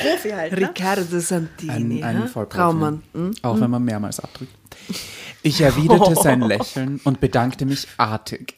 [0.00, 0.52] Profi halt.
[0.52, 0.58] Ne?
[0.58, 2.02] Riccardo Santini.
[2.02, 2.44] Ein, ein ja?
[2.44, 3.02] Traummann.
[3.14, 3.34] Hm?
[3.42, 4.52] Auch wenn man mehrmals abdrückt.
[5.42, 8.56] Ich erwiderte sein Lächeln und bedankte mich artig.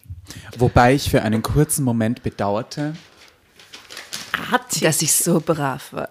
[0.57, 2.95] Wobei ich für einen kurzen Moment bedauerte,
[4.81, 6.11] Dass ich so brav war.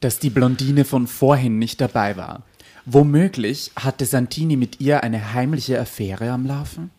[0.00, 2.42] Dass die Blondine von vorhin nicht dabei war.
[2.86, 6.90] Womöglich hatte Santini mit ihr eine heimliche Affäre am Laufen?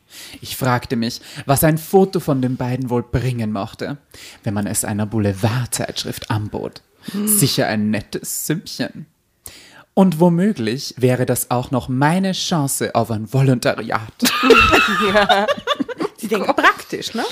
[0.41, 3.97] Ich fragte mich, was ein Foto von den beiden wohl bringen mochte,
[4.43, 6.81] wenn man es einer Boulevardzeitschrift anbot.
[7.25, 9.05] Sicher ein nettes Sümmchen.
[9.93, 14.11] Und womöglich wäre das auch noch meine Chance auf ein Volontariat.
[16.17, 17.23] Sie denken praktisch, ne?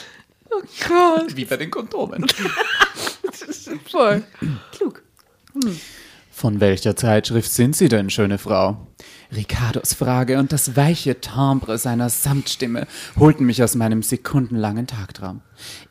[1.35, 2.25] Wie bei den Kondomen.
[3.91, 4.23] Voll.
[6.31, 8.87] Von welcher Zeitschrift sind Sie denn, schöne Frau?
[9.35, 12.87] Ricardos Frage und das weiche Timbre seiner Samtstimme
[13.17, 15.41] holten mich aus meinem sekundenlangen Tagtraum.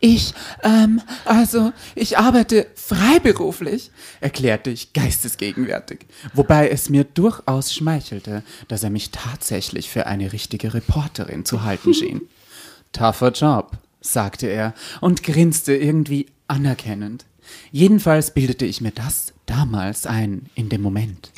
[0.01, 0.35] Ich,
[0.65, 8.91] ähm, also, ich arbeite freiberuflich, erklärte ich geistesgegenwärtig, wobei es mir durchaus schmeichelte, dass er
[8.91, 12.23] mich tatsächlich für eine richtige Reporterin zu halten schien.
[12.93, 17.25] Tougher Job, sagte er und grinste irgendwie anerkennend.
[17.71, 21.33] Jedenfalls bildete ich mir das damals ein in dem Moment.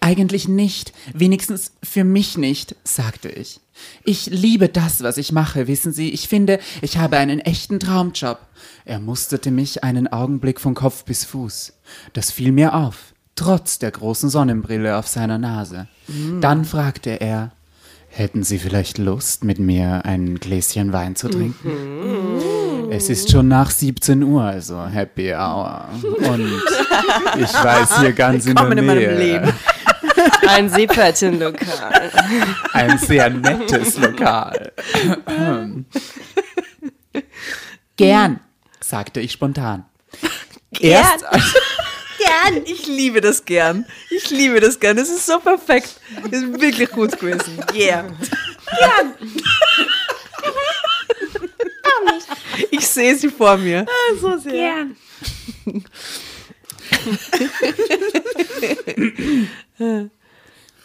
[0.00, 3.60] Eigentlich nicht, wenigstens für mich nicht, sagte ich.
[4.04, 6.10] Ich liebe das, was ich mache, wissen Sie.
[6.10, 8.38] Ich finde, ich habe einen echten Traumjob.
[8.86, 11.74] Er musterte mich einen Augenblick von Kopf bis Fuß.
[12.14, 15.86] Das fiel mir auf, trotz der großen Sonnenbrille auf seiner Nase.
[16.40, 17.52] Dann fragte er,
[18.08, 22.69] hätten Sie vielleicht Lust, mit mir ein Gläschen Wein zu trinken?
[22.90, 25.88] Es ist schon nach 17 Uhr, also Happy Hour.
[26.02, 26.62] Und
[27.38, 29.40] ich weiß hier ganz in der Willkommen in meinem Nähe.
[29.40, 29.52] Leben.
[30.48, 32.10] Ein Seepferdchenlokal.
[32.72, 34.72] Ein sehr nettes Lokal.
[37.96, 38.40] Gern,
[38.80, 39.84] sagte ich spontan.
[40.78, 41.24] Erst,
[42.20, 42.62] Gern.
[42.66, 43.86] Ich liebe das gern.
[44.10, 44.96] Ich liebe das gern.
[44.96, 46.00] Das ist so perfekt.
[46.30, 47.58] Das ist wirklich gut gewesen.
[47.74, 48.04] Yeah.
[48.78, 49.14] Gern.
[52.70, 53.86] Ich sehe sie vor mir.
[54.20, 54.86] So sehr.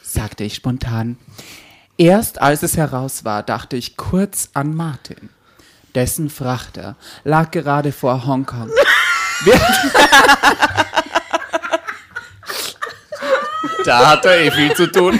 [0.01, 1.17] sagte ich spontan.
[1.97, 5.29] Erst als es heraus war, dachte ich kurz an Martin.
[5.93, 8.69] Dessen Frachter lag gerade vor Hongkong.
[9.45, 9.59] Wir-
[13.85, 15.19] da hat er eh viel zu tun.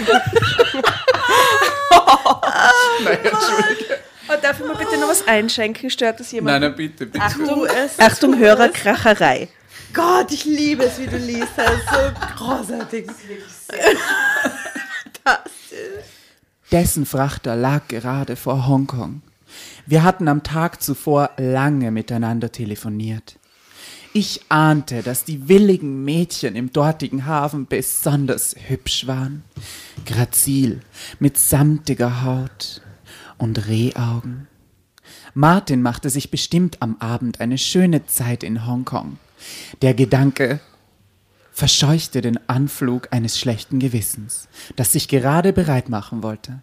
[3.04, 3.98] naja, Entschuldige.
[4.36, 5.90] Oh, darf ich mal bitte noch was einschenken?
[5.90, 6.60] Stört das jemand?
[6.60, 7.24] Nein, nein, bitte, bitte.
[7.84, 7.98] Es.
[7.98, 9.48] Achtung, Hörerkracherei.
[9.92, 11.52] Gott, ich liebe es, wie du liest.
[11.56, 13.06] Das ist so großartig.
[16.70, 19.22] Dessen Frachter lag gerade vor Hongkong.
[19.86, 23.36] Wir hatten am Tag zuvor lange miteinander telefoniert.
[24.12, 29.44] Ich ahnte, dass die willigen Mädchen im dortigen Hafen besonders hübsch waren.
[30.04, 30.80] Grazil,
[31.20, 32.82] mit samtiger Haut
[33.38, 34.48] und Rehaugen.
[35.34, 39.18] Martin machte sich bestimmt am Abend eine schöne Zeit in Hongkong.
[39.82, 40.60] Der Gedanke
[41.52, 46.62] verscheuchte den Anflug eines schlechten Gewissens, das sich gerade bereit machen wollte.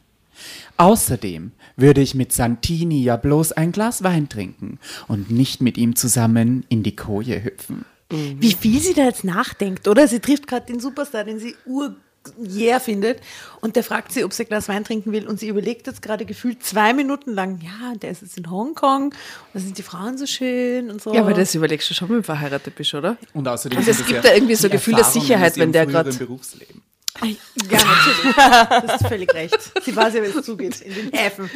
[0.78, 5.96] Außerdem würde ich mit Santini ja bloß ein Glas Wein trinken und nicht mit ihm
[5.96, 7.86] zusammen in die Koje hüpfen.
[8.10, 10.08] Wie viel sie da jetzt nachdenkt, oder?
[10.08, 11.96] Sie trifft gerade den Superstar, den sie ur
[12.44, 13.22] yeah findet
[13.62, 16.02] und der fragt sie, ob sie ein Glas Wein trinken will und sie überlegt jetzt
[16.02, 19.14] gerade gefühlt zwei Minuten lang, ja, der ist jetzt in Hongkong und
[19.54, 21.14] da sind die Frauen so schön und so.
[21.14, 23.18] Ja, aber das überlegst du schon, wenn du verheiratet bist, oder?
[23.34, 25.86] Und außerdem Also es gibt ja da irgendwie so ein Gefühl der Sicherheit, wenn der
[25.86, 26.82] grad- Berufsleben.
[27.22, 27.28] Ja,
[27.70, 28.36] natürlich.
[28.88, 29.58] Das ist völlig recht.
[29.84, 31.50] Sie weiß ja, wie es zugeht in den Häfen.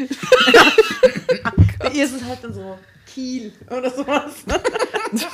[1.80, 2.78] Bei ihr ist es halt dann so
[3.11, 4.34] Kiel oder sowas.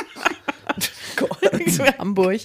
[1.15, 1.99] Gott.
[1.99, 2.41] Hamburg.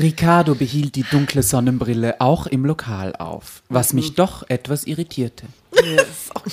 [0.00, 5.46] Ricardo behielt die dunkle Sonnenbrille auch im Lokal auf, was mich doch etwas irritierte.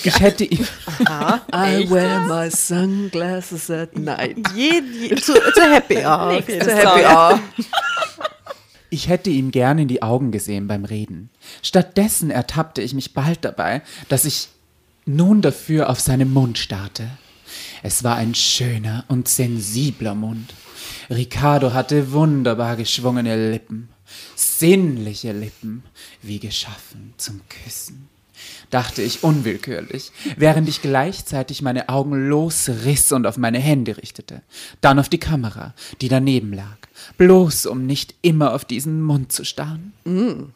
[0.04, 0.66] Ich hätte ihm,
[1.54, 4.38] I wear my sunglasses at night.
[4.56, 6.42] Je, je, zu, zu Happy Hour.
[6.42, 6.76] Fall.
[6.76, 7.40] happy hour.
[8.90, 11.30] ich hätte ihm gern in die Augen gesehen beim Reden.
[11.62, 14.50] Stattdessen ertappte ich mich bald dabei, dass ich
[15.06, 17.10] nun dafür auf seinen Mund starrte.
[17.84, 20.54] Es war ein schöner und sensibler Mund.
[21.10, 23.90] Ricardo hatte wunderbar geschwungene Lippen,
[24.36, 25.84] sinnliche Lippen,
[26.22, 28.10] wie geschaffen zum Küssen.
[28.70, 34.42] Dachte ich unwillkürlich, während ich gleichzeitig meine Augen losriss und auf meine Hände richtete,
[34.82, 36.78] dann auf die Kamera, die daneben lag,
[37.18, 39.94] bloß um nicht immer auf diesen Mund zu starren.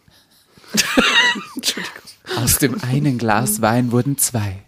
[2.37, 4.59] Aus dem einen Glas Wein wurden zwei.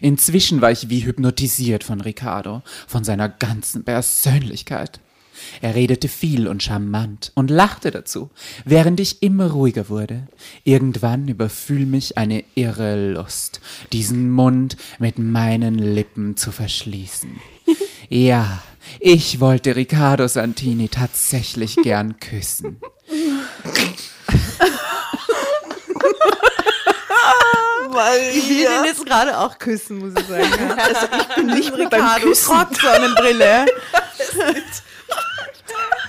[0.00, 5.00] Inzwischen war ich wie hypnotisiert von Ricardo, von seiner ganzen Persönlichkeit.
[5.60, 8.30] Er redete viel und charmant und lachte dazu,
[8.64, 10.28] während ich immer ruhiger wurde.
[10.64, 13.60] Irgendwann überfühl mich eine irre Lust,
[13.92, 17.40] diesen Mund mit meinen Lippen zu verschließen.
[18.12, 18.60] Ja,
[18.98, 22.80] ich wollte Riccardo Santini tatsächlich gern küssen.
[28.34, 30.70] Ich will ihn jetzt gerade auch küssen, muss ich sagen.
[30.78, 33.66] Also ich bin nicht Ricardo trotz Sonnenbrille.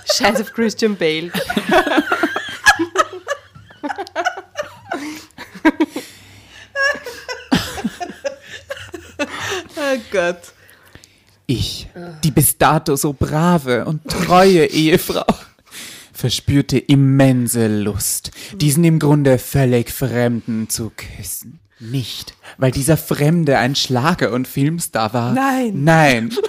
[0.05, 1.31] Scheiß auf Christian Bale.
[9.75, 10.53] Oh Gott.
[11.47, 11.87] Ich,
[12.23, 15.25] die bis dato so brave und treue Ehefrau,
[16.13, 21.59] verspürte immense Lust, diesen im Grunde völlig Fremden zu küssen.
[21.79, 25.33] Nicht, weil dieser Fremde ein Schlager- und Filmstar war.
[25.33, 25.83] Nein.
[25.83, 26.33] Nein.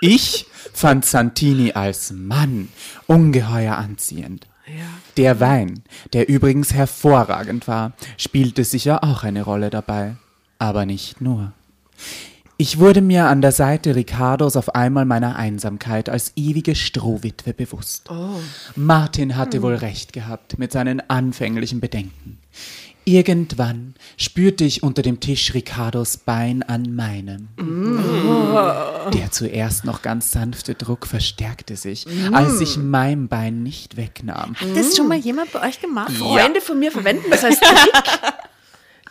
[0.00, 2.68] ich fand Santini als Mann
[3.06, 4.46] ungeheuer anziehend.
[5.16, 5.82] Der Wein,
[6.12, 10.16] der übrigens hervorragend war, spielte sicher auch eine Rolle dabei.
[10.58, 11.52] Aber nicht nur.
[12.58, 18.08] Ich wurde mir an der Seite Ricardos auf einmal meiner Einsamkeit als ewige Strohwitwe bewusst.
[18.74, 22.38] Martin hatte wohl recht gehabt mit seinen anfänglichen Bedenken.
[23.08, 27.46] Irgendwann spürte ich unter dem Tisch Ricardos Bein an meinem.
[29.14, 34.56] Der zuerst noch ganz sanfte Druck verstärkte sich, als ich mein Bein nicht wegnahm.
[34.56, 36.10] Hat das schon mal jemand bei euch gemacht?
[36.14, 38.02] Freunde von mir verwenden das als Trick.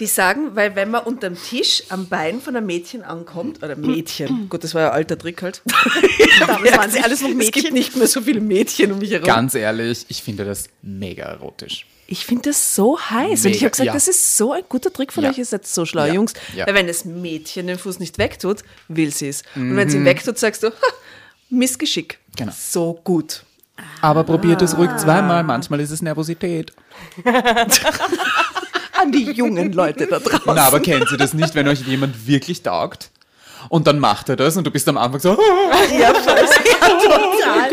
[0.01, 4.49] Die sagen, weil wenn man unterm Tisch am Bein von einem Mädchen ankommt, oder Mädchen,
[4.49, 5.61] gut, das war ja ein alter Trick halt.
[6.41, 7.73] Damals waren sie alles noch Es gibt Mädchen.
[7.73, 9.25] nicht mehr so viele Mädchen um mich herum.
[9.25, 11.85] Ganz ehrlich, ich finde das mega erotisch.
[12.07, 13.45] Ich finde das so heiß.
[13.45, 13.93] und ich Mega, habe gesagt, ja.
[13.93, 15.31] das ist so ein guter Trick von Ja.
[15.31, 16.13] euch, ihr seid so schlau, Ja.
[16.13, 16.33] Jungs.
[16.55, 16.67] Ja.
[16.67, 19.41] Weil wenn das Mädchen den Fuß nicht wegtut, will sie es.
[19.55, 19.91] Und wenn Mhm.
[19.91, 20.73] sie ihn wegtut, sagst du, ha,
[21.49, 22.19] Missgeschick.
[22.37, 22.51] Genau.
[22.55, 23.43] So gut.
[24.01, 26.71] Aber probiert es ruhig zweimal, manchmal ist es Nervosität.
[28.93, 30.41] An die jungen Leute da draußen.
[30.45, 33.09] Na, aber kennt ihr das nicht, wenn euch jemand wirklich taugt?
[33.67, 35.29] Und dann macht er das und du bist am Anfang so,
[35.99, 36.35] Ja, voll.
[36.37, 37.69] Ja, total.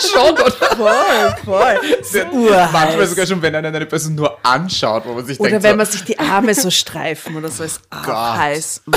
[0.12, 0.50] schon, oder?
[0.50, 2.70] Voll, voll.
[2.72, 5.72] Manchmal sogar schon, wenn einen eine Person nur anschaut, wo man sich Oder denkt, wenn
[5.72, 8.06] so, man sich die Arme so streifen oder so, ist Gott.
[8.36, 8.82] heiß.
[8.86, 8.92] Mm.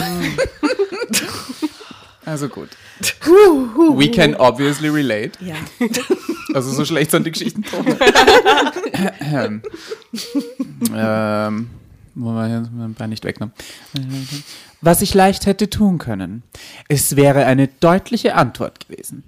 [2.26, 2.70] also gut.
[3.98, 5.32] We can obviously relate.
[5.44, 5.56] Ja.
[6.54, 7.64] Also so schlecht sind die Geschichten.
[10.96, 11.70] ähm,
[12.16, 13.54] wo war jetzt mein Bein nicht weggenommen.
[14.82, 16.44] Was ich leicht hätte tun können.
[16.88, 19.24] Es wäre eine deutliche Antwort gewesen.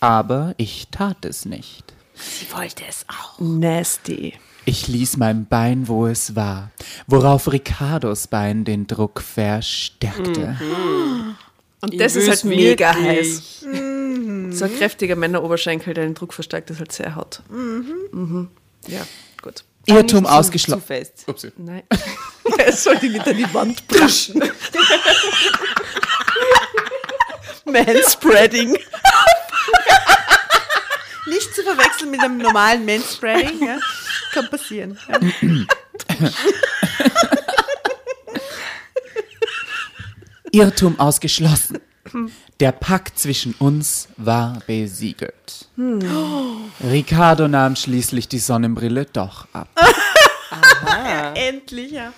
[0.00, 1.92] Aber ich tat es nicht.
[2.14, 3.38] Sie wollte es auch.
[3.38, 4.34] Nasty.
[4.64, 6.70] Ich ließ mein Bein, wo es war,
[7.06, 10.58] worauf Ricardos Bein den Druck verstärkte.
[11.80, 13.64] Und das Ich ist halt mega heiß.
[14.50, 17.42] So ein kräftiger Männeroberschenkel, der den Druck verstärkt, ist halt sehr hart.
[17.48, 18.48] Mhm.
[18.86, 19.00] Ja,
[19.42, 19.64] gut.
[19.86, 20.82] Irrtum ausgeschlossen.
[20.82, 21.24] Zu fest.
[21.26, 21.52] Upsi.
[21.56, 21.82] Nein.
[22.58, 24.38] Es soll die nicht an die Wand pushen.
[27.64, 28.76] Manspreading.
[31.26, 33.66] Nicht zu verwechseln mit einem normalen Manspreading.
[33.66, 33.78] Ja.
[34.32, 34.98] Kann passieren.
[35.08, 35.18] Ja.
[40.52, 41.78] Irrtum ausgeschlossen.
[42.58, 45.68] Der Pakt zwischen uns war besiegelt.
[46.82, 49.68] Ricardo nahm schließlich die Sonnenbrille doch ab.
[51.34, 52.12] Endlich, ja.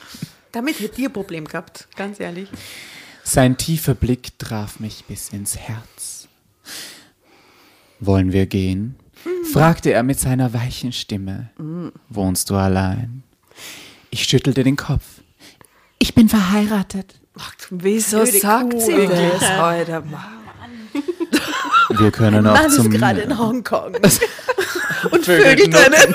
[0.52, 2.48] Damit hätte ihr Problem gehabt, ganz ehrlich.
[3.22, 6.11] Sein tiefer Blick traf mich bis ins Herz.
[8.04, 8.96] Wollen wir gehen?
[9.52, 11.50] fragte er mit seiner weichen Stimme.
[12.08, 13.22] Wohnst du allein?
[14.10, 15.04] Ich schüttelte den Kopf.
[16.00, 17.20] Ich bin verheiratet.
[17.70, 20.02] Wieso Blöde sagt Kuh, sie das heute?
[21.98, 23.94] Wir können auch Mann ist zum gerade in Hongkong.
[25.10, 26.14] und Vögelt einen.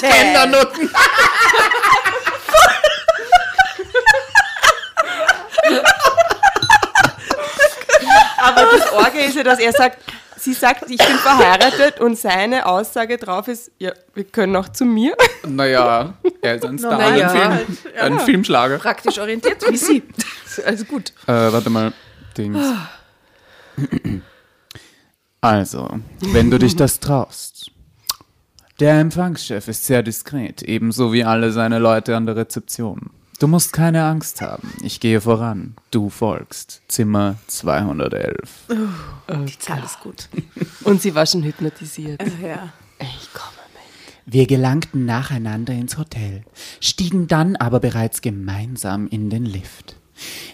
[0.00, 0.90] Kindernutten.
[8.38, 9.98] Aber das Orge ist ja, dass er sagt,
[10.36, 14.84] sie sagt, ich bin verheiratet und seine Aussage drauf ist, ja, wir können auch zu
[14.84, 15.16] mir.
[15.46, 17.66] Naja, er ist ein Star, Na ja, ein, Film, halt,
[18.00, 18.78] ein Filmschlager.
[18.78, 20.02] Praktisch orientiert wie sie.
[20.66, 21.12] Also gut.
[21.28, 21.92] Äh, warte mal.
[22.36, 22.66] Dings.
[25.40, 27.70] Also, wenn du dich das traust.
[28.80, 33.10] Der Empfangschef ist sehr diskret, ebenso wie alle seine Leute an der Rezeption.
[33.38, 34.72] Du musst keine Angst haben.
[34.82, 35.76] Ich gehe voran.
[35.92, 36.82] Du folgst.
[36.88, 38.66] Zimmer 211.
[39.46, 40.28] Die Zahl ist gut.
[40.84, 42.20] Und sie war schon hypnotisiert.
[42.42, 42.72] Ja.
[42.98, 44.34] Ich komme mit.
[44.34, 46.42] Wir gelangten nacheinander ins Hotel,
[46.80, 49.94] stiegen dann aber bereits gemeinsam in den Lift.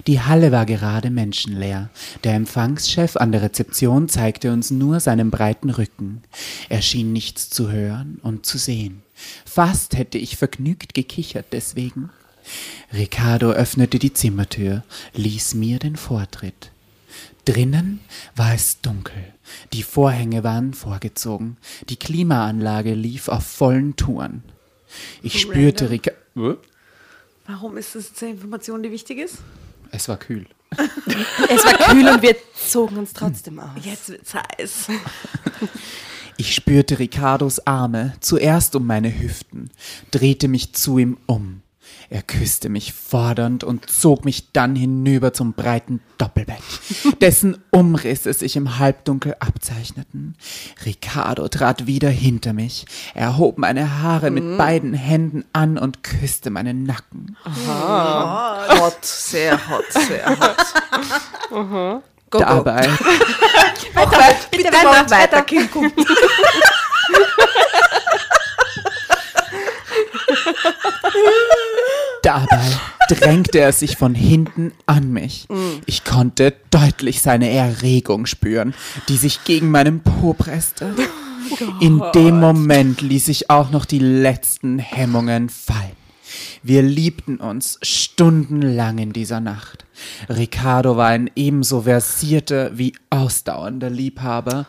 [0.06, 1.88] Die Halle war gerade menschenleer.
[2.22, 6.22] Der Empfangschef an der Rezeption zeigte uns nur seinen breiten Rücken.
[6.68, 9.02] Er schien nichts zu hören und zu sehen.
[9.46, 12.10] Fast hätte ich vergnügt gekichert deswegen.
[12.92, 14.82] Ricardo öffnete die Zimmertür,
[15.14, 16.70] ließ mir den Vortritt.
[17.44, 18.00] Drinnen
[18.36, 19.34] war es dunkel.
[19.72, 21.58] Die Vorhänge waren vorgezogen.
[21.88, 24.42] Die Klimaanlage lief auf vollen Touren.
[25.22, 26.58] Ich spürte Ricardo.
[27.46, 29.38] Warum ist das eine Information, die wichtig ist?
[29.90, 30.46] Es war kühl.
[31.48, 33.70] Es war kühl und wir zogen uns trotzdem aus.
[33.82, 34.88] Jetzt wird's heiß.
[36.36, 39.70] Ich spürte Ricardos Arme zuerst um meine Hüften,
[40.10, 41.62] drehte mich zu ihm um.
[42.10, 46.62] Er küsste mich fordernd und zog mich dann hinüber zum breiten Doppelbett,
[47.20, 50.36] dessen Umrisse sich im Halbdunkel abzeichneten.
[50.84, 56.84] Ricardo trat wieder hinter mich, erhob meine Haare mit beiden Händen an und küsste meinen
[56.84, 57.36] Nacken.
[57.66, 60.56] Hot, sehr hot, sehr hot.
[61.50, 62.38] Go, go.
[62.38, 62.88] Dabei,
[64.50, 65.92] Bitte weiter, weiter, Kind, komm.
[72.24, 72.60] dabei
[73.08, 75.46] drängte er sich von hinten an mich.
[75.86, 78.74] Ich konnte deutlich seine Erregung spüren,
[79.08, 80.94] die sich gegen meinen Po presste.
[81.80, 86.03] In dem Moment ließ ich auch noch die letzten Hemmungen fallen.
[86.62, 89.84] Wir liebten uns stundenlang in dieser Nacht.
[90.28, 94.66] Ricardo war ein ebenso versierter wie ausdauernder Liebhaber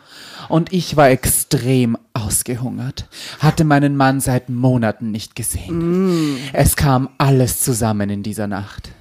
[0.49, 3.07] und ich war extrem ausgehungert,
[3.39, 6.37] hatte meinen Mann seit Monaten nicht gesehen.
[6.53, 8.91] Es kam alles zusammen in dieser Nacht.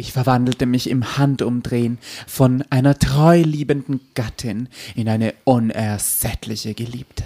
[0.00, 7.24] Ich verwandelte mich im Handumdrehen von einer treu liebenden Gattin in eine unersättliche Geliebte.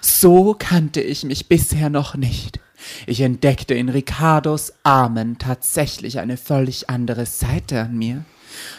[0.00, 2.60] So kannte ich mich bisher noch nicht.
[3.06, 8.24] Ich entdeckte in Ricardos Armen tatsächlich eine völlig andere Seite an mir.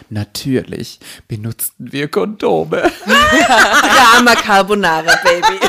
[0.10, 2.82] Natürlich benutzten wir Kondome.
[3.06, 5.60] Drama Carbonara, Baby.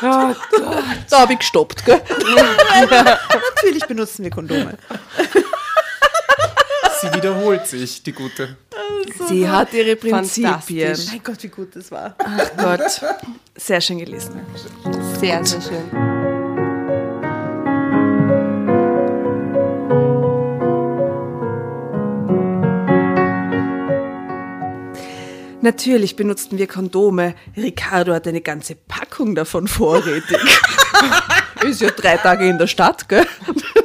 [0.00, 0.34] Da
[1.12, 2.00] habe ich gestoppt, gell?
[3.54, 4.78] Natürlich benutzen wir Kondome.
[7.00, 8.56] Sie wiederholt sich, die gute.
[9.28, 10.98] Sie hat ihre Prinzipien.
[11.10, 12.14] Mein Gott, wie gut das war.
[12.18, 13.00] Ach Gott.
[13.56, 14.40] Sehr schön gelesen.
[15.20, 16.27] Sehr, sehr schön.
[25.60, 27.34] Natürlich benutzten wir Kondome.
[27.56, 30.38] Ricardo hat eine ganze Packung davon vorrätig.
[31.62, 33.26] Ist ja drei Tage in der Stadt, gell?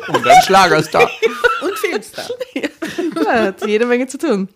[0.07, 1.09] Und ein Schlagerstar.
[1.61, 2.25] Und Filmstar.
[3.25, 4.49] Ja, hat jede Menge zu tun.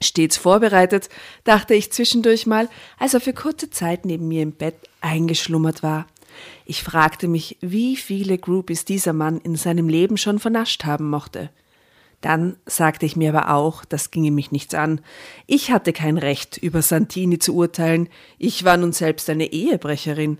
[0.00, 1.08] Stets vorbereitet,
[1.44, 6.06] dachte ich zwischendurch mal, als er für kurze Zeit neben mir im Bett eingeschlummert war.
[6.66, 11.50] Ich fragte mich, wie viele Groupies dieser Mann in seinem Leben schon vernascht haben mochte.
[12.22, 15.00] Dann sagte ich mir aber auch, das ginge mich nichts an.
[15.46, 18.08] Ich hatte kein Recht, über Santini zu urteilen.
[18.38, 20.38] Ich war nun selbst eine Ehebrecherin.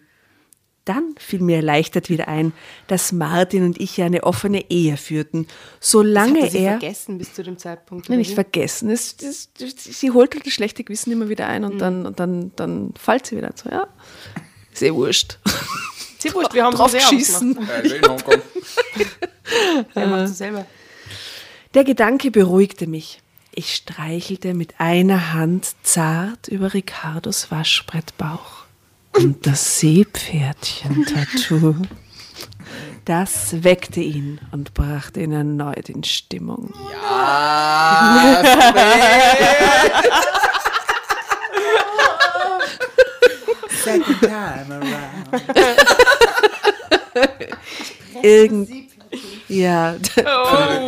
[0.84, 2.52] Dann fiel mir erleichtert wieder ein,
[2.86, 5.46] dass Martin und ich ja eine offene Ehe führten,
[5.80, 8.08] solange Hatte sie er vergessen bis zu dem Zeitpunkt.
[8.08, 8.88] Nein, nicht vergessen.
[8.90, 12.52] Es, es, sie holt halt das schlechte Gewissen immer wieder ein und dann, und dann,
[12.56, 13.88] dann fällt sie wieder so, ja.
[14.72, 15.38] Ist eh wurscht.
[16.18, 17.58] Sie wurscht, wir haben Drauf es selber schießen.
[17.82, 18.40] In Hongkong.
[18.94, 19.18] gemacht.
[19.94, 20.64] Er macht es selber.
[21.74, 23.22] Der Gedanke beruhigte mich.
[23.54, 28.64] Ich streichelte mit einer Hand zart über Ricardos Waschbrettbauch.
[29.14, 31.76] Und das Seepferdchen-Tattoo,
[33.06, 36.74] das weckte ihn und brachte ihn erneut in Stimmung.
[43.82, 45.42] Second time around.
[48.22, 48.91] Irgend
[49.52, 49.94] ja,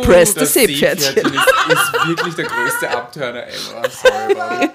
[0.03, 0.97] press the Das Seepferdchen.
[1.15, 3.89] Seepferdchen ist, ist wirklich der größte Abturner ever.
[3.89, 4.69] Sorry, Barbara.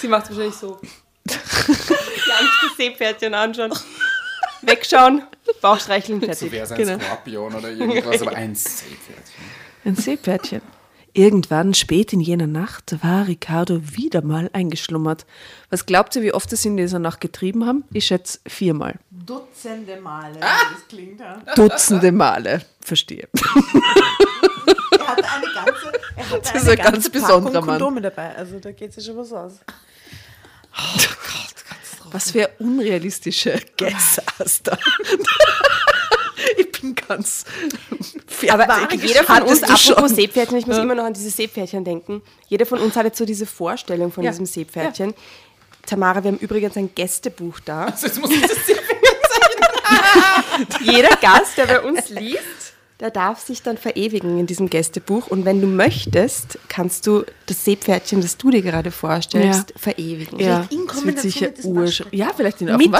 [0.00, 0.80] Sie macht wahrscheinlich so.
[1.26, 3.72] Gar nicht das Seepferdchen anschauen.
[4.62, 5.22] Wegschauen,
[5.60, 6.50] Bauch streicheln, So fertig.
[6.52, 6.98] wäre es ein Genau.
[7.04, 9.44] Skorpion oder irgendwas, aber ein Seepferdchen.
[9.84, 10.62] Ein Seepferdchen.
[11.18, 15.26] Irgendwann, spät in jener Nacht, war Ricardo wieder mal eingeschlummert.
[15.68, 17.82] Was glaubt ihr, wie oft es in dieser Nacht getrieben haben?
[17.92, 19.00] Ich schätze viermal.
[19.10, 21.18] Dutzende Male, wie das klingt.
[21.18, 21.42] Ja.
[21.56, 22.62] Dutzende Male.
[22.80, 23.28] Verstehe.
[24.92, 27.80] Er hatte eine ganze, er hatte Das eine ist ein ganze ganz besonderer Mann.
[27.80, 28.36] Kondome dabei.
[28.36, 29.54] Also da geht es ja schon was aus.
[32.12, 34.78] Was für unrealistische Guess hast du?
[36.58, 37.44] Ich bin ganz
[38.50, 39.02] Aber fertig.
[39.02, 40.08] jeder von uns, apropos schon?
[40.08, 42.22] Seepferdchen, ich muss immer noch an diese Seepferdchen denken.
[42.48, 44.30] Jeder von uns hat jetzt so diese Vorstellung von Ja.
[44.30, 45.14] diesem Seepferdchen.
[45.86, 47.86] Tamara, wir haben übrigens ein Gästebuch da.
[47.86, 48.78] Also jetzt muss ich das sehen.
[50.82, 55.28] Jeder Gast, der bei uns liest, der darf sich dann verewigen in diesem Gästebuch.
[55.28, 60.38] Und wenn du möchtest, kannst du das Seepferdchen, das du dir gerade vorstellst, verewigen.
[60.40, 62.04] Ja, ihn das kommen wird dazu sicher mit ursch.
[62.10, 62.92] Ja, vielleicht in auf Mit dem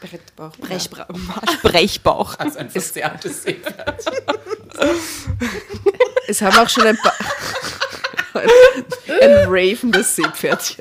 [0.00, 0.52] Waschbrettbauch.
[0.52, 0.70] ha?
[0.70, 1.06] Waschbrettbauch.
[1.08, 1.42] Brechbauch.
[1.46, 2.34] Waschbrechbauch.
[2.38, 4.14] Also ein verzerrtes Seepferdchen.
[6.28, 7.14] Es haben auch schon ein paar.
[8.34, 10.78] ein ravенdes Seepferdchen.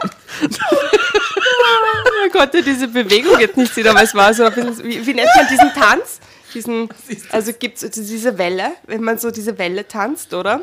[2.21, 5.13] Man konnte diese Bewegung jetzt nicht sehen, aber es war so ein bisschen, wie, wie
[5.13, 6.19] nennt man diesen Tanz?
[6.53, 6.89] Diesen,
[7.31, 10.61] also gibt es diese Welle, wenn man so diese Welle tanzt, oder?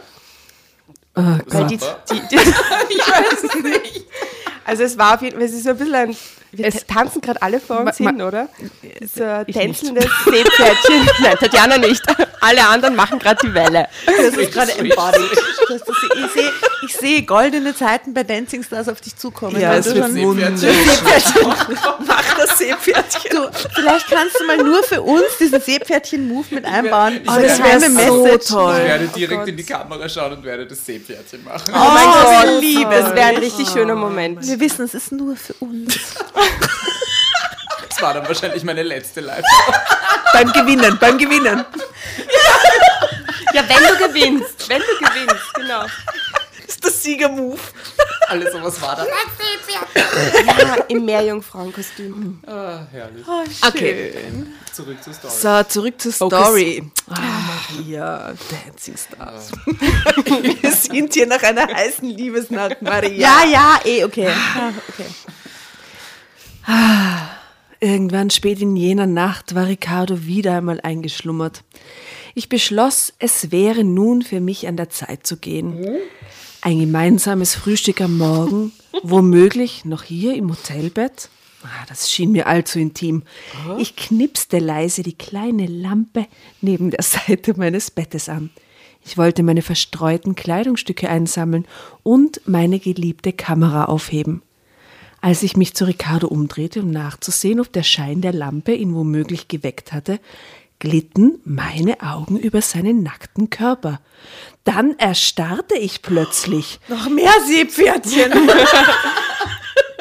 [1.15, 4.07] Weil die, die, die, ich weiß es nicht.
[4.65, 6.17] Also es war auf jeden Fall, es ist so ein bisschen ein,
[6.53, 8.49] wir Es- tanzen gerade alle vor uns hin, oder?
[9.15, 11.09] So ein tänzelndes Seepferdchen.
[11.23, 12.03] Nein, Tatjana nicht.
[12.41, 13.89] Alle anderen machen gerade die Welle.
[14.07, 15.31] Das ist gerade embodied.
[15.71, 16.53] Ich sehe
[16.87, 19.59] ich sehe goldene Zeiten bei Dancing Stars auf dich zukommen.
[19.61, 21.47] Ja, es du wird schon- Seepferdchen.
[22.07, 23.31] Mach das Seepferdchen.
[23.31, 27.15] du, vielleicht kannst du mal nur für uns diesen Seepferdchen-Move mit einbauen.
[27.17, 28.47] ich Diese wär- geheime wär so Message.
[28.49, 28.77] toll.
[28.79, 31.73] Ich werde direkt in die Kamera schauen und werde das Seepferdchen machen.
[31.75, 34.47] Oh mein Gott, wir lieben das wäre ein richtig schöner Moment.
[34.47, 35.95] Wir wissen, es ist nur für uns.
[37.89, 39.45] Das war dann wahrscheinlich meine letzte Live.
[40.33, 41.65] Beim Gewinnen, beim Gewinnen.
[43.53, 45.85] Ja, wenn du gewinnst, wenn du gewinnst, genau.
[46.85, 47.61] Das ist der Siegermove.
[48.29, 49.05] Alles sowas war da.
[49.05, 52.41] Ja, im Meerjungfrauenkostüm.
[52.47, 53.25] Ah, herrlich.
[53.67, 54.15] Okay.
[54.73, 55.35] Zurück zur Story.
[55.35, 56.83] So, zurück zur Story.
[57.09, 57.21] Ah,
[57.79, 59.53] Maria, Dancing Stars.
[60.63, 63.13] Wir sind hier nach einer heißen Liebesnacht, Maria.
[63.13, 64.25] Ja, ja, eh, okay.
[64.25, 65.07] Ja, okay.
[67.81, 71.63] Irgendwann spät in jener Nacht war Ricardo wieder einmal eingeschlummert.
[72.35, 76.01] Ich beschloss, es wäre nun für mich an der Zeit zu gehen.
[76.65, 81.29] Ein gemeinsames Frühstück am Morgen, womöglich noch hier im Hotelbett.
[81.63, 83.23] Ah, das schien mir allzu intim.
[83.77, 86.27] Ich knipste leise die kleine Lampe
[86.63, 88.49] neben der Seite meines Bettes an.
[89.05, 91.67] Ich wollte meine verstreuten Kleidungsstücke einsammeln
[92.03, 94.41] und meine geliebte Kamera aufheben.
[95.21, 99.49] Als ich mich zu Ricardo umdrehte, um nachzusehen, ob der Schein der Lampe ihn womöglich
[99.49, 100.19] geweckt hatte,
[100.85, 104.01] glitten meine Augen über seinen nackten Körper.
[104.65, 106.79] Dann erstarrte ich plötzlich.
[106.89, 108.33] Noch mehr Seepferdchen.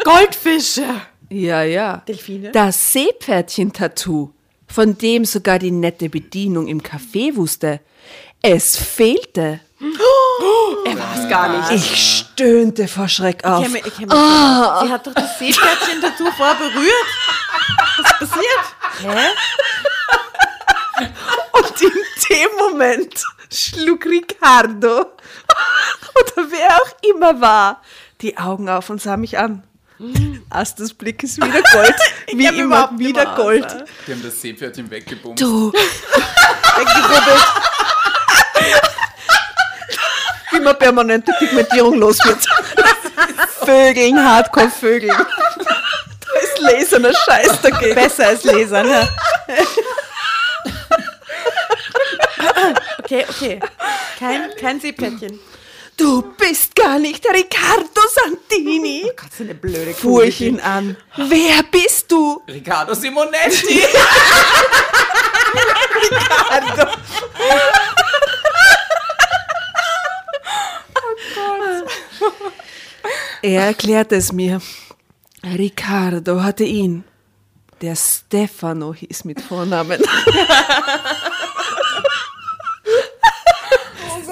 [0.03, 0.85] Goldfische.
[1.29, 2.03] Ja, ja.
[2.07, 2.51] Delfine?
[2.51, 4.31] Das Seepferdchen-Tattoo,
[4.67, 7.79] von dem sogar die nette Bedienung im Café wusste.
[8.41, 9.61] Es fehlte.
[10.85, 11.71] Er war es gar nicht.
[11.85, 13.65] Ich stöhnte vor Schreck auf.
[13.65, 14.87] Ich mich- ich mich schon.
[14.87, 17.07] Sie hat doch das Seepferdchen-Tattoo vorher berührt.
[17.97, 18.65] Was ist passiert?
[21.51, 21.91] Und in
[22.29, 24.99] dem Moment schlug Ricardo,
[26.15, 27.81] oder wer auch immer war,
[28.21, 29.63] die Augen auf und sah mich an.
[30.49, 31.95] Astes Blick ist wieder Gold,
[32.33, 33.85] wie immer wieder immer Gold.
[34.07, 35.41] Die haben das Seepferdchen weggebumst.
[35.41, 37.43] Du, Weggerubbelt.
[40.51, 42.45] wie man permanente Pigmentierung los wird.
[43.65, 45.15] Vögeln, Hardcore-Vögeln.
[45.15, 47.95] Da ist laserner Scheiß dagegen.
[47.95, 48.87] Besser als Lesern.
[48.89, 49.07] Ja.
[53.13, 53.59] Okay, okay.
[54.17, 55.39] Kein, kein Seepferdchen.
[55.95, 59.03] Du bist gar nicht der Riccardo Santini.
[59.15, 60.97] Gott, so eine blöde Fuhr ich ihn an.
[61.15, 62.41] Wer bist du?
[62.47, 63.83] Riccardo Simonetti!
[73.43, 74.59] Er erklärte es mir.
[75.43, 77.03] Riccardo hatte ihn.
[77.81, 80.01] Der Stefano hieß mit Vornamen.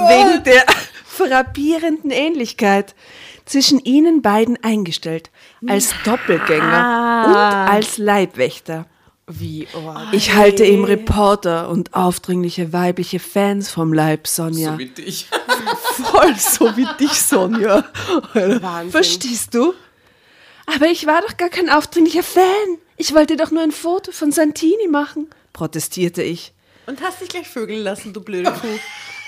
[0.10, 0.66] Wegen der
[1.06, 2.96] frappierenden Ähnlichkeit
[3.46, 5.30] zwischen ihnen beiden eingestellt.
[5.68, 8.88] Als Doppelgänger und als Leibwächter.
[9.28, 14.74] Wie, oh, Ich halte ihm Reporter und aufdringliche weibliche Fans vom Leib, Sonja.
[14.74, 15.30] So wie dich.
[15.94, 17.86] Voll so wie dich, Sonja.
[18.34, 18.92] Wahnsinn.
[18.92, 19.74] Verstehst du?
[20.66, 22.44] Aber ich war doch gar kein aufdringlicher Fan.
[22.98, 26.54] Ich wollte doch nur ein Foto von Santini machen, protestierte ich.
[26.88, 28.80] Und hast dich gleich vögeln lassen, du blöde Kuh.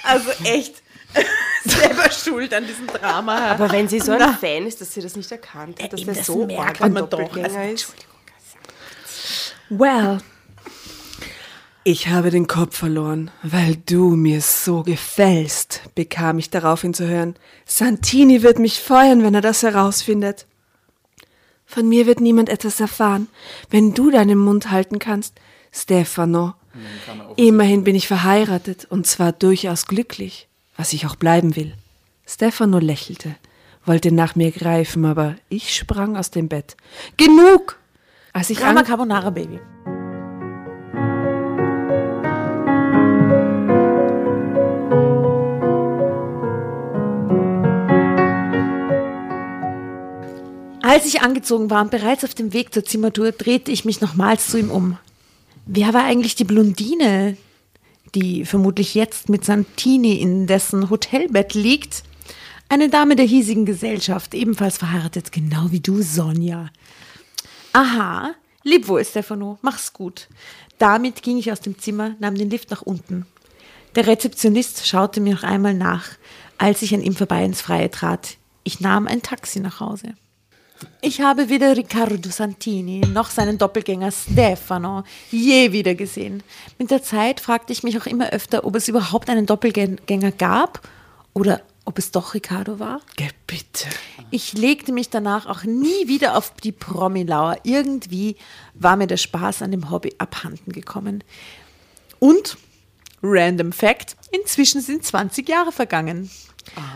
[0.03, 0.81] Also echt.
[1.63, 3.51] Selber schuld an diesem Drama.
[3.51, 6.07] Aber wenn sie so ein Fan ist, dass sie das nicht erkannt hat, dass eben,
[6.07, 7.37] der das so merkt arg ein man doch.
[7.37, 7.93] Also, ist.
[9.69, 10.19] Well,
[11.85, 17.35] ich habe den Kopf verloren, weil du mir so gefällst, bekam ich daraufhin zu hören.
[17.65, 20.47] Santini wird mich feuern, wenn er das herausfindet.
[21.65, 23.27] Von mir wird niemand etwas erfahren,
[23.69, 25.33] wenn du deinen Mund halten kannst,
[25.73, 26.53] Stefano.
[27.35, 31.73] Immerhin bin ich verheiratet und zwar durchaus glücklich, was ich auch bleiben will.
[32.25, 33.35] Stefano lächelte.
[33.85, 36.77] wollte nach mir greifen, aber ich sprang aus dem Bett.
[37.17, 37.77] Genug!
[38.31, 39.59] Als ich Drama Carbonara Baby.
[50.81, 54.47] Als ich angezogen war und bereits auf dem Weg zur Zimmertour, drehte ich mich nochmals
[54.47, 54.97] zu ihm um.
[55.65, 57.37] Wer war eigentlich die Blondine,
[58.15, 62.03] die vermutlich jetzt mit Santini in dessen Hotelbett liegt?
[62.67, 66.69] Eine Dame der hiesigen Gesellschaft, ebenfalls verheiratet, genau wie du, Sonja.
[67.71, 68.33] Aha,
[68.63, 70.27] lieb wohl, Stefano, mach's gut.
[70.79, 73.25] Damit ging ich aus dem Zimmer, nahm den Lift nach unten.
[73.95, 76.09] Der Rezeptionist schaute mir noch einmal nach,
[76.57, 78.37] als ich an ihm vorbei ins Freie trat.
[78.63, 80.15] Ich nahm ein Taxi nach Hause.
[81.01, 86.43] Ich habe weder Riccardo Santini noch seinen Doppelgänger Stefano je wieder gesehen.
[86.79, 90.87] Mit der Zeit fragte ich mich auch immer öfter, ob es überhaupt einen Doppelgänger gab
[91.33, 93.01] oder ob es doch Riccardo war.
[93.17, 93.89] Geh bitte.
[94.31, 97.57] Ich legte mich danach auch nie wieder auf die Promilauer.
[97.63, 98.37] Irgendwie
[98.73, 101.23] war mir der Spaß an dem Hobby abhanden gekommen.
[102.19, 102.57] Und,
[103.21, 106.29] random Fact, inzwischen sind 20 Jahre vergangen.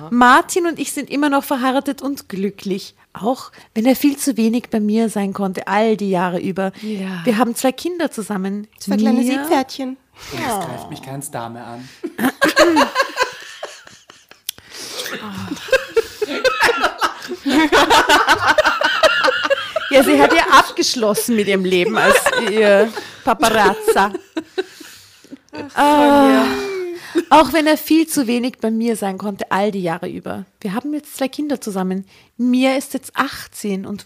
[0.09, 4.69] Martin und ich sind immer noch verheiratet und glücklich, auch wenn er viel zu wenig
[4.69, 6.71] bei mir sein konnte, all die Jahre über.
[6.81, 7.21] Ja.
[7.25, 8.67] Wir haben zwei Kinder zusammen.
[8.79, 9.97] Zwei kleine Mir- Seepferdchen.
[10.31, 11.87] Das greift mich keins Dame an.
[19.89, 22.15] Ja, sie hat ja abgeschlossen mit ihrem Leben als
[22.51, 22.91] ihr
[23.23, 24.11] Paparazza.
[25.75, 26.43] Ah,
[27.29, 30.45] auch wenn er viel zu wenig bei mir sein konnte, all die Jahre über.
[30.61, 32.05] Wir haben jetzt zwei Kinder zusammen.
[32.37, 34.05] Mia ist jetzt 18 und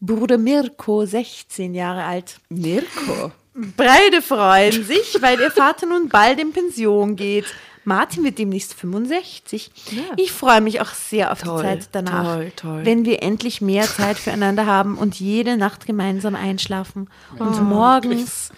[0.00, 2.38] Bruder Mirko 16 Jahre alt.
[2.48, 3.32] Mirko.
[3.76, 7.46] Beide freuen sich, weil ihr Vater nun bald in Pension geht.
[7.84, 9.70] Martin wird demnächst 65.
[10.16, 12.80] Ich freue mich auch sehr auf Toll, die Zeit danach, toll, toll.
[12.84, 18.50] wenn wir endlich mehr Zeit füreinander haben und jede Nacht gemeinsam einschlafen und morgens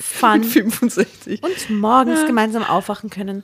[0.00, 1.42] Fun 65.
[1.42, 3.42] und morgens gemeinsam aufwachen können.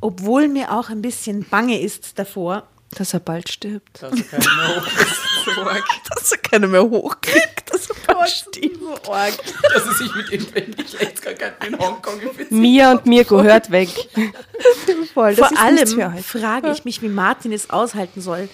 [0.00, 2.64] Obwohl mir auch ein bisschen bange ist davor.
[2.94, 4.02] Dass er bald stirbt.
[4.02, 5.82] Das ist keine Sorge.
[6.10, 7.72] Dass er keiner mehr hochkriegt.
[7.72, 9.08] Dass er bald stirbt.
[9.08, 12.50] Dass er sich mit irgendwelchen Geschlechtskrankheiten in Hongkong infiziert.
[12.50, 13.88] Mia und Mirko hört weg.
[15.14, 16.22] Voll, Vor ist allem nichts für heute.
[16.22, 18.50] frage ich mich, wie Martin es aushalten soll.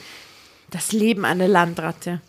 [0.71, 2.21] Das Leben einer Landratte.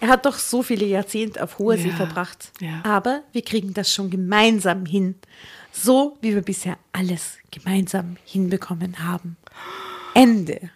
[0.00, 2.50] Er hat doch so viele Jahrzehnte auf hoher See Ja, verbracht.
[2.60, 2.80] ja.
[2.84, 5.14] Aber wir kriegen das schon gemeinsam hin.
[5.72, 9.36] So wie wir bisher alles gemeinsam hinbekommen haben.
[10.14, 10.70] Ende.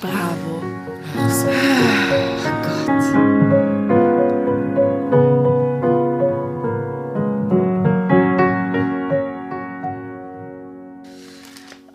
[0.00, 0.62] Bravo.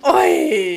[0.03, 0.68] Oi!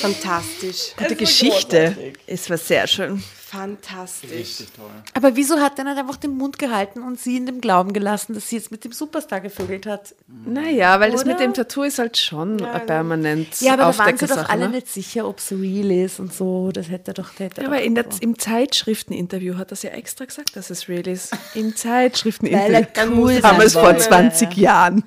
[0.00, 0.94] Fantastisch.
[0.96, 2.12] Gute Geschichte.
[2.26, 3.22] Es war sehr schön.
[3.48, 4.30] Fantastisch.
[4.32, 4.90] Richtig toll.
[5.14, 8.34] Aber wieso hat er nicht einfach den Mund gehalten und sie in dem Glauben gelassen,
[8.34, 10.16] dass sie jetzt mit dem Superstar gevögelt hat?
[10.44, 11.30] Naja, weil das Oder?
[11.30, 14.68] mit dem Tattoo ist halt schon ein permanent Ja, aber da waren sie doch alle
[14.68, 14.74] ne?
[14.74, 16.72] nicht sicher, ob es real ist und so.
[16.72, 17.30] Das hätte er doch.
[17.30, 20.56] das Hätte Ja, aber doch in der, im Zeitschrifteninterview hat er es ja extra gesagt,
[20.56, 21.32] dass es real ist.
[21.54, 22.86] Im Zeitschrifteninterview.
[22.94, 24.00] er cool Damals vor wollte.
[24.00, 25.04] 20 Jahren.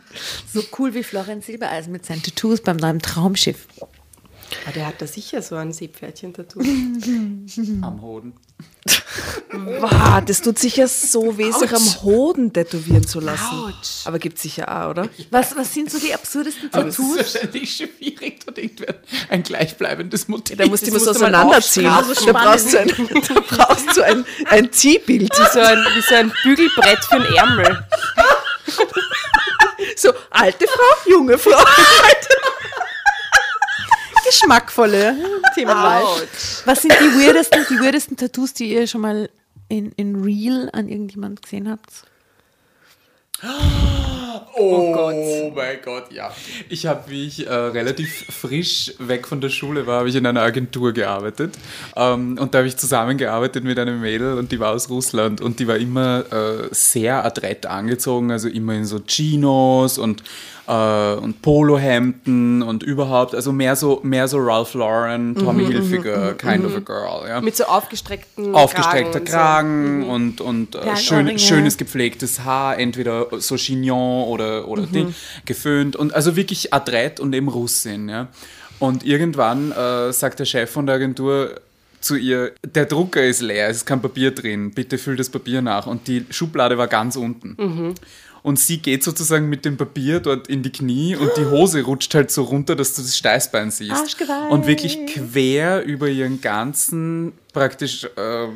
[0.51, 3.67] So cool wie Florian Silbereisen mit seinen Tattoos beim neuen Traumschiff.
[4.63, 6.59] Aber der hat da sicher so ein Seepferdchen-Tattoo.
[7.81, 8.33] Am Hoden.
[9.51, 13.73] Wow, das tut sicher so weh, sich am Hoden tätowieren zu lassen.
[14.05, 15.09] Aber gibt sicher auch, oder?
[15.31, 17.17] Was, was sind so die absurdesten Aber es ist Tattoos?
[17.17, 18.95] wahrscheinlich schwierig, da irgendwer
[19.29, 20.57] ein gleichbleibendes Motiv.
[20.57, 21.85] Da musst du immer Das so auseinanderziehen.
[21.85, 22.87] Da brauchst du ein,
[23.27, 25.31] da brauchst du ein, ein Ziehbild.
[25.31, 27.87] Wie so ein, wie so ein Bügelbrett für einen Ärmel.
[29.95, 31.51] So, alte Frau, junge Frau.
[34.29, 35.15] Geschmackvolle
[35.55, 36.03] Themenwahl.
[36.65, 39.29] Was sind die weirdesten, die weirdesten Tattoos, die ihr schon mal
[39.69, 42.03] in, in Real an irgendjemand gesehen habt?
[44.57, 46.31] Oh, mein Gott, ja.
[46.67, 50.25] Ich habe, wie ich äh, relativ frisch weg von der Schule war, habe ich in
[50.25, 51.55] einer Agentur gearbeitet.
[51.95, 55.59] Ähm, und da habe ich zusammengearbeitet mit einem Mädel und die war aus Russland und
[55.59, 60.23] die war immer äh, sehr adrett angezogen, also immer in so Chinos und,
[60.69, 66.63] äh, und Polohemden und überhaupt, also mehr so, mehr so Ralph Lauren, Tommy Hilfiger, kind
[66.63, 67.27] of a girl.
[67.27, 70.03] Ja Mit so aufgestreckten aufgestreckter Kragen.
[70.03, 75.15] Kragen und, und äh, schön, schönes gepflegtes Haar, entweder so Chignon oder, oder Ding,
[75.45, 78.07] geföhnt und also wirklich adrett und eben Russin.
[78.07, 78.27] Ja.
[78.77, 81.59] Und irgendwann äh, sagt der Chef von der Agentur
[81.99, 85.61] zu ihr, der Drucker ist leer, es ist kein Papier drin, bitte füll das Papier
[85.61, 85.87] nach.
[85.87, 87.95] Und die Schublade war ganz unten.
[88.49, 92.15] Und sie geht sozusagen mit dem Papier dort in die Knie und die Hose rutscht
[92.15, 93.91] halt so runter, dass du das Steißbein siehst.
[93.91, 94.47] Arschgeweih.
[94.49, 98.47] Und wirklich quer über ihren ganzen praktisch äh, äh,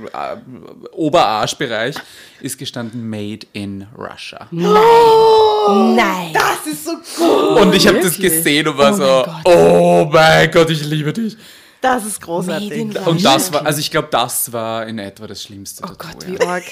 [0.94, 1.95] Oberarschbereich
[2.41, 4.48] ist gestanden Made in Russia.
[4.49, 6.34] Nein.
[6.34, 7.61] Das ist so cool.
[7.61, 11.38] Und ich habe das gesehen und war so, oh mein Gott, ich liebe dich.
[11.84, 12.97] Das ist großartig.
[13.05, 15.84] Und das war, also ich glaube, das war in etwa das Schlimmste.
[15.84, 16.30] Oh dazu, Gott, ja.
[16.30, 16.64] wie arg.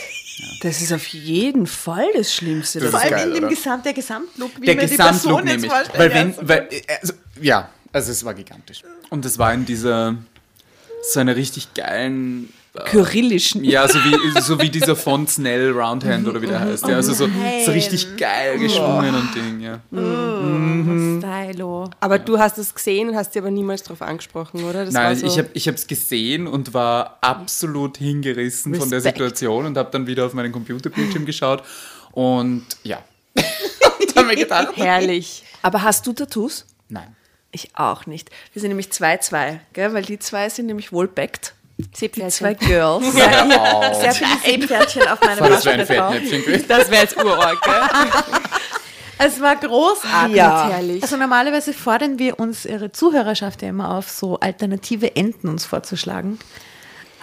[0.62, 2.80] Das ist auf jeden Fall das Schlimmste.
[2.80, 3.54] Das Vor allem geil, in dem oder?
[3.54, 6.00] Gesamt, der Gesamtlook, wie Der man die Gesamtlook Person jetzt vorstellt.
[6.00, 6.70] Weil Ja, wenn, weil,
[7.02, 8.84] also, ja, also es war gigantisch.
[9.10, 10.16] Und es war in dieser,
[11.12, 12.54] so einer richtig geilen,
[12.86, 13.64] Kyrillischen.
[13.66, 16.88] ja, so wie, so wie dieser Font Snell Roundhand oder wie der heißt.
[16.88, 17.28] Ja, also so,
[17.66, 19.82] so richtig geil geschwungen und Ding, ja.
[21.20, 21.90] Stylo.
[22.00, 24.86] Aber du hast es gesehen und hast sie aber niemals darauf angesprochen, oder?
[24.86, 29.00] Das war Nein, so, ich habe ich es gesehen und war absolut hingerissen von der
[29.00, 29.18] Respekt.
[29.18, 31.64] Situation und habe dann wieder auf meinen Computerbildschirm geschaut
[32.12, 33.04] und ja.
[33.36, 35.44] und habe mir gedacht, herrlich.
[35.62, 36.66] Aber hast du Tattoos?
[36.88, 37.16] nein.
[37.54, 38.30] Ich auch nicht.
[38.54, 39.94] Wir sind nämlich 2-2, gell?
[39.94, 41.54] weil die zwei sind nämlich wohl backt.
[42.02, 42.68] Die zwei Seepferdchen.
[42.68, 43.14] Girls.
[43.14, 45.86] Sehr viele Seepferdchen auf meinem Das wäre ein.
[45.86, 46.66] Fettnäpfchen gewesen.
[46.68, 47.74] Das wäre jetzt urorg, gell?
[49.24, 50.36] Es war großartig.
[50.36, 50.68] Ja.
[50.68, 51.04] Herrlich.
[51.04, 56.40] Also normalerweise fordern wir uns ihre Zuhörerschaft ja immer auf, so alternative Enden uns vorzuschlagen.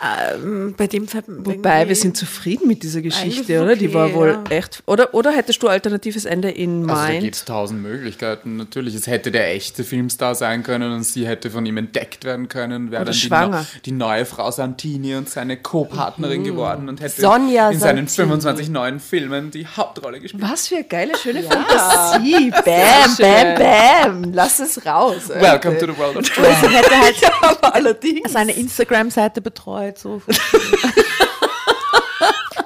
[0.00, 3.76] Ähm, bei dem Wobei, wir sind zufrieden mit dieser Geschichte, Eigentlich oder?
[3.76, 4.56] Die war okay, wohl ja.
[4.56, 4.82] echt.
[4.86, 7.22] Oder, oder hättest du alternatives Ende in Also da mind?
[7.22, 8.56] gibt es tausend Möglichkeiten.
[8.56, 12.48] Natürlich, es hätte der echte Filmstar sein können und sie hätte von ihm entdeckt werden
[12.48, 17.70] können, wäre dann die, die neue Frau Santini und seine Co-Partnerin geworden und hätte Sonja
[17.70, 18.28] in seinen Santini.
[18.28, 20.42] 25 neuen Filmen die Hauptrolle gespielt.
[20.42, 22.50] Was für eine geile, schöne Fantasie.
[22.64, 24.32] Bam, bam, bam.
[24.32, 25.28] Lass es raus.
[25.28, 28.32] Welcome to the world of Sie hätte halt Aber allerdings.
[28.32, 30.20] seine Instagram-Seite betreut, so.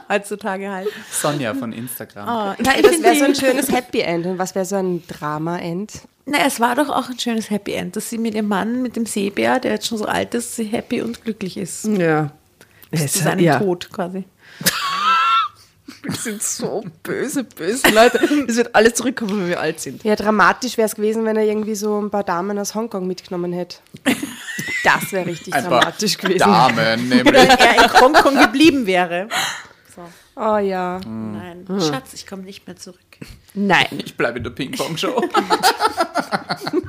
[0.08, 0.88] Heutzutage halt.
[1.10, 2.28] Sonja von Instagram.
[2.28, 4.26] Ah, Nein, das wäre so ein schönes Happy End.
[4.26, 6.02] Und was wäre so ein Drama-End?
[6.26, 8.94] Na, es war doch auch ein schönes Happy End, dass sie mit ihrem Mann, mit
[8.96, 11.84] dem Seebär, der jetzt schon so alt ist, sie happy und glücklich ist.
[11.86, 12.26] Ja.
[12.94, 13.58] Zu Es, seinem ja.
[13.58, 14.24] Tod quasi.
[16.02, 18.18] Wir sind so böse, böse Leute.
[18.48, 20.02] Es wird alles zurückkommen, wenn wir alt sind.
[20.02, 23.52] Ja, dramatisch wäre es gewesen, wenn er irgendwie so ein paar Damen aus Hongkong mitgenommen
[23.52, 23.76] hätte.
[24.82, 26.38] Das wäre richtig Ein paar dramatisch gewesen.
[26.38, 27.24] Damen, nämlich.
[27.32, 29.28] Wenn er in Hongkong geblieben wäre.
[30.34, 30.98] Oh ja.
[31.06, 32.98] Nein, Schatz, ich komme nicht mehr zurück.
[33.54, 33.86] Nein.
[34.04, 35.22] Ich bleibe in der Ping-Pong-Show.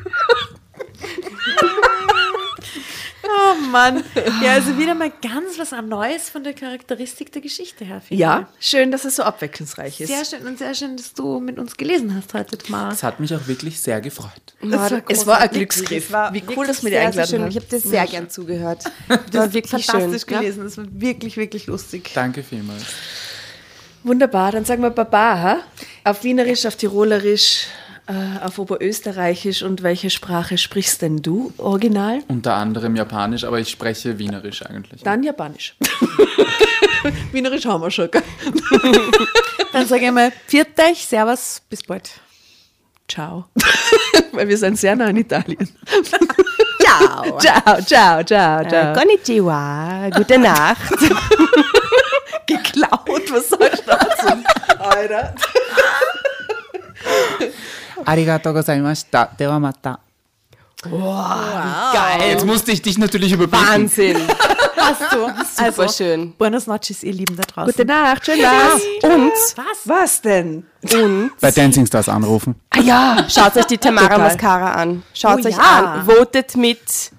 [3.35, 4.03] Oh Mann.
[4.43, 8.01] Ja, also wieder mal ganz was Neues von der Charakteristik der Geschichte her.
[8.09, 10.01] Ja, schön, dass es so abwechslungsreich ich.
[10.01, 10.07] ist.
[10.09, 12.89] Sehr schön und sehr schön, dass du mit uns gelesen hast heute, Tamara.
[12.89, 14.31] Das hat mich auch wirklich sehr gefreut.
[14.61, 15.49] War es war ein.
[15.49, 16.05] Glücksgriff.
[16.05, 17.41] Es war Wie cool, dass wir sehr eingeladen schön.
[17.41, 17.49] haben.
[17.49, 18.83] Ich habe dir sehr gern zugehört.
[19.07, 20.39] Das war wirklich fantastisch schön.
[20.39, 20.63] gelesen.
[20.63, 22.11] Das war wirklich, wirklich lustig.
[22.13, 22.83] Danke vielmals.
[24.03, 25.39] Wunderbar, dann sagen wir Baba.
[25.41, 25.57] ha?
[26.03, 27.67] Auf Wienerisch, auf Tirolerisch,
[28.07, 32.19] äh, auf Oberösterreichisch und welche Sprache sprichst denn du original?
[32.27, 35.01] Unter anderem Japanisch, aber ich spreche Wienerisch eigentlich.
[35.03, 35.75] Dann Japanisch.
[37.31, 38.23] Wienerisch haben wir schon, gell?
[39.73, 42.11] Dann sage ich mal, viert euch, servus, bis bald.
[43.07, 43.45] Ciao.
[44.31, 45.67] Weil wir sind sehr nah in Italien.
[46.81, 47.37] Ciao.
[47.39, 48.93] Ciao, ciao, ciao, Äh, ciao.
[48.93, 50.91] konnichiwa, gute Nacht.
[52.47, 54.27] geklaut, was soll ich dazu?
[54.79, 55.33] Alter.
[58.05, 59.29] Arigato gozaimashita.
[59.39, 59.99] Dewa mata.
[60.83, 62.29] Geil.
[62.31, 63.65] Jetzt musste ich dich natürlich überbieten.
[63.67, 64.17] Wahnsinn.
[64.75, 65.65] Hast du.
[65.65, 66.33] Super schön.
[66.37, 67.71] Buenos noches, ihr Lieben da draußen.
[67.71, 68.81] Gute Nacht, schön was.
[69.09, 69.31] Und?
[69.55, 69.77] Was?
[69.85, 70.65] Was denn?
[70.93, 72.55] Und Bei Dancing Stars anrufen.
[72.71, 74.17] ah ja, schaut euch die Tamara.
[74.17, 75.03] Mascara an.
[75.13, 75.93] Schaut Oh euch ja.
[75.99, 76.05] an.
[76.05, 77.11] Votet mit.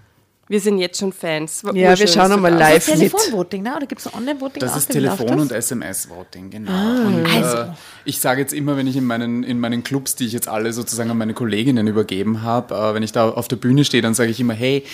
[0.47, 1.65] Wir sind jetzt schon Fans.
[1.65, 2.99] War Ja, wir schauen nochmal Das live ist mit.
[3.13, 3.77] Telefonvoting, ne?
[3.77, 4.61] Oder gibt es Online-Voting?
[4.61, 5.65] Das ist Telefon- und das?
[5.71, 6.71] SMS-Voting, genau.
[6.71, 7.67] und, äh,
[8.05, 10.73] ich sage jetzt immer, wenn ich in meinen, in meinen Clubs, die ich jetzt alle
[10.73, 14.15] sozusagen an meine Kolleginnen übergeben habe, äh, wenn ich da auf der Bühne stehe, dann
[14.15, 14.85] sage ich immer, hey,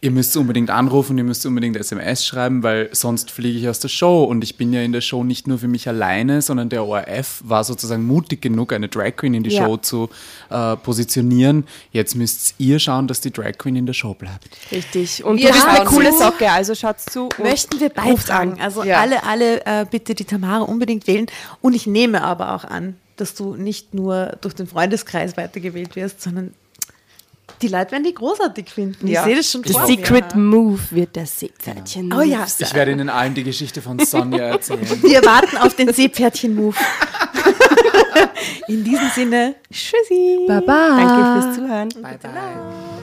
[0.00, 3.88] ihr müsst unbedingt anrufen, ihr müsst unbedingt SMS schreiben, weil sonst fliege ich aus der
[3.88, 4.24] Show.
[4.24, 7.40] Und ich bin ja in der Show nicht nur für mich alleine, sondern der ORF
[7.42, 9.64] war sozusagen mutig genug, eine Drag Queen in die Ja.
[9.64, 10.10] Show zu
[10.50, 11.64] äh, positionieren.
[11.90, 14.48] Jetzt müsst ihr schauen, dass die Drag Queen in der Show bleibt.
[14.70, 15.24] Richtig.
[15.24, 16.18] Und Wir du bist eine coole zu.
[16.18, 17.30] Socke, also schaut zu.
[17.42, 18.58] Möchten wir beitragen.
[18.60, 19.00] Also Ja.
[19.00, 21.26] alle, alle äh, bitte die Tamara unbedingt wählen.
[21.62, 26.22] Und ich nehme aber auch an, dass du nicht nur durch den Freundeskreis weitergewählt wirst,
[26.22, 26.54] sondern
[27.62, 29.06] die Leute werden die großartig finden.
[29.06, 29.20] Ja.
[29.20, 30.42] Ich sehe das schon The vor Secret mir.
[30.42, 32.12] Move wird das Seepferdchen.
[32.12, 32.46] Oh ja.
[32.58, 34.80] Ich werde Ihnen allen die Geschichte von Sonja erzählen.
[35.02, 36.76] Wir warten auf den Seepferdchen-Move.
[38.68, 40.46] In diesem Sinne, tschüssi.
[40.48, 40.96] Baba.
[40.96, 41.88] Danke fürs Zuhören.
[42.02, 42.93] Bye, bye.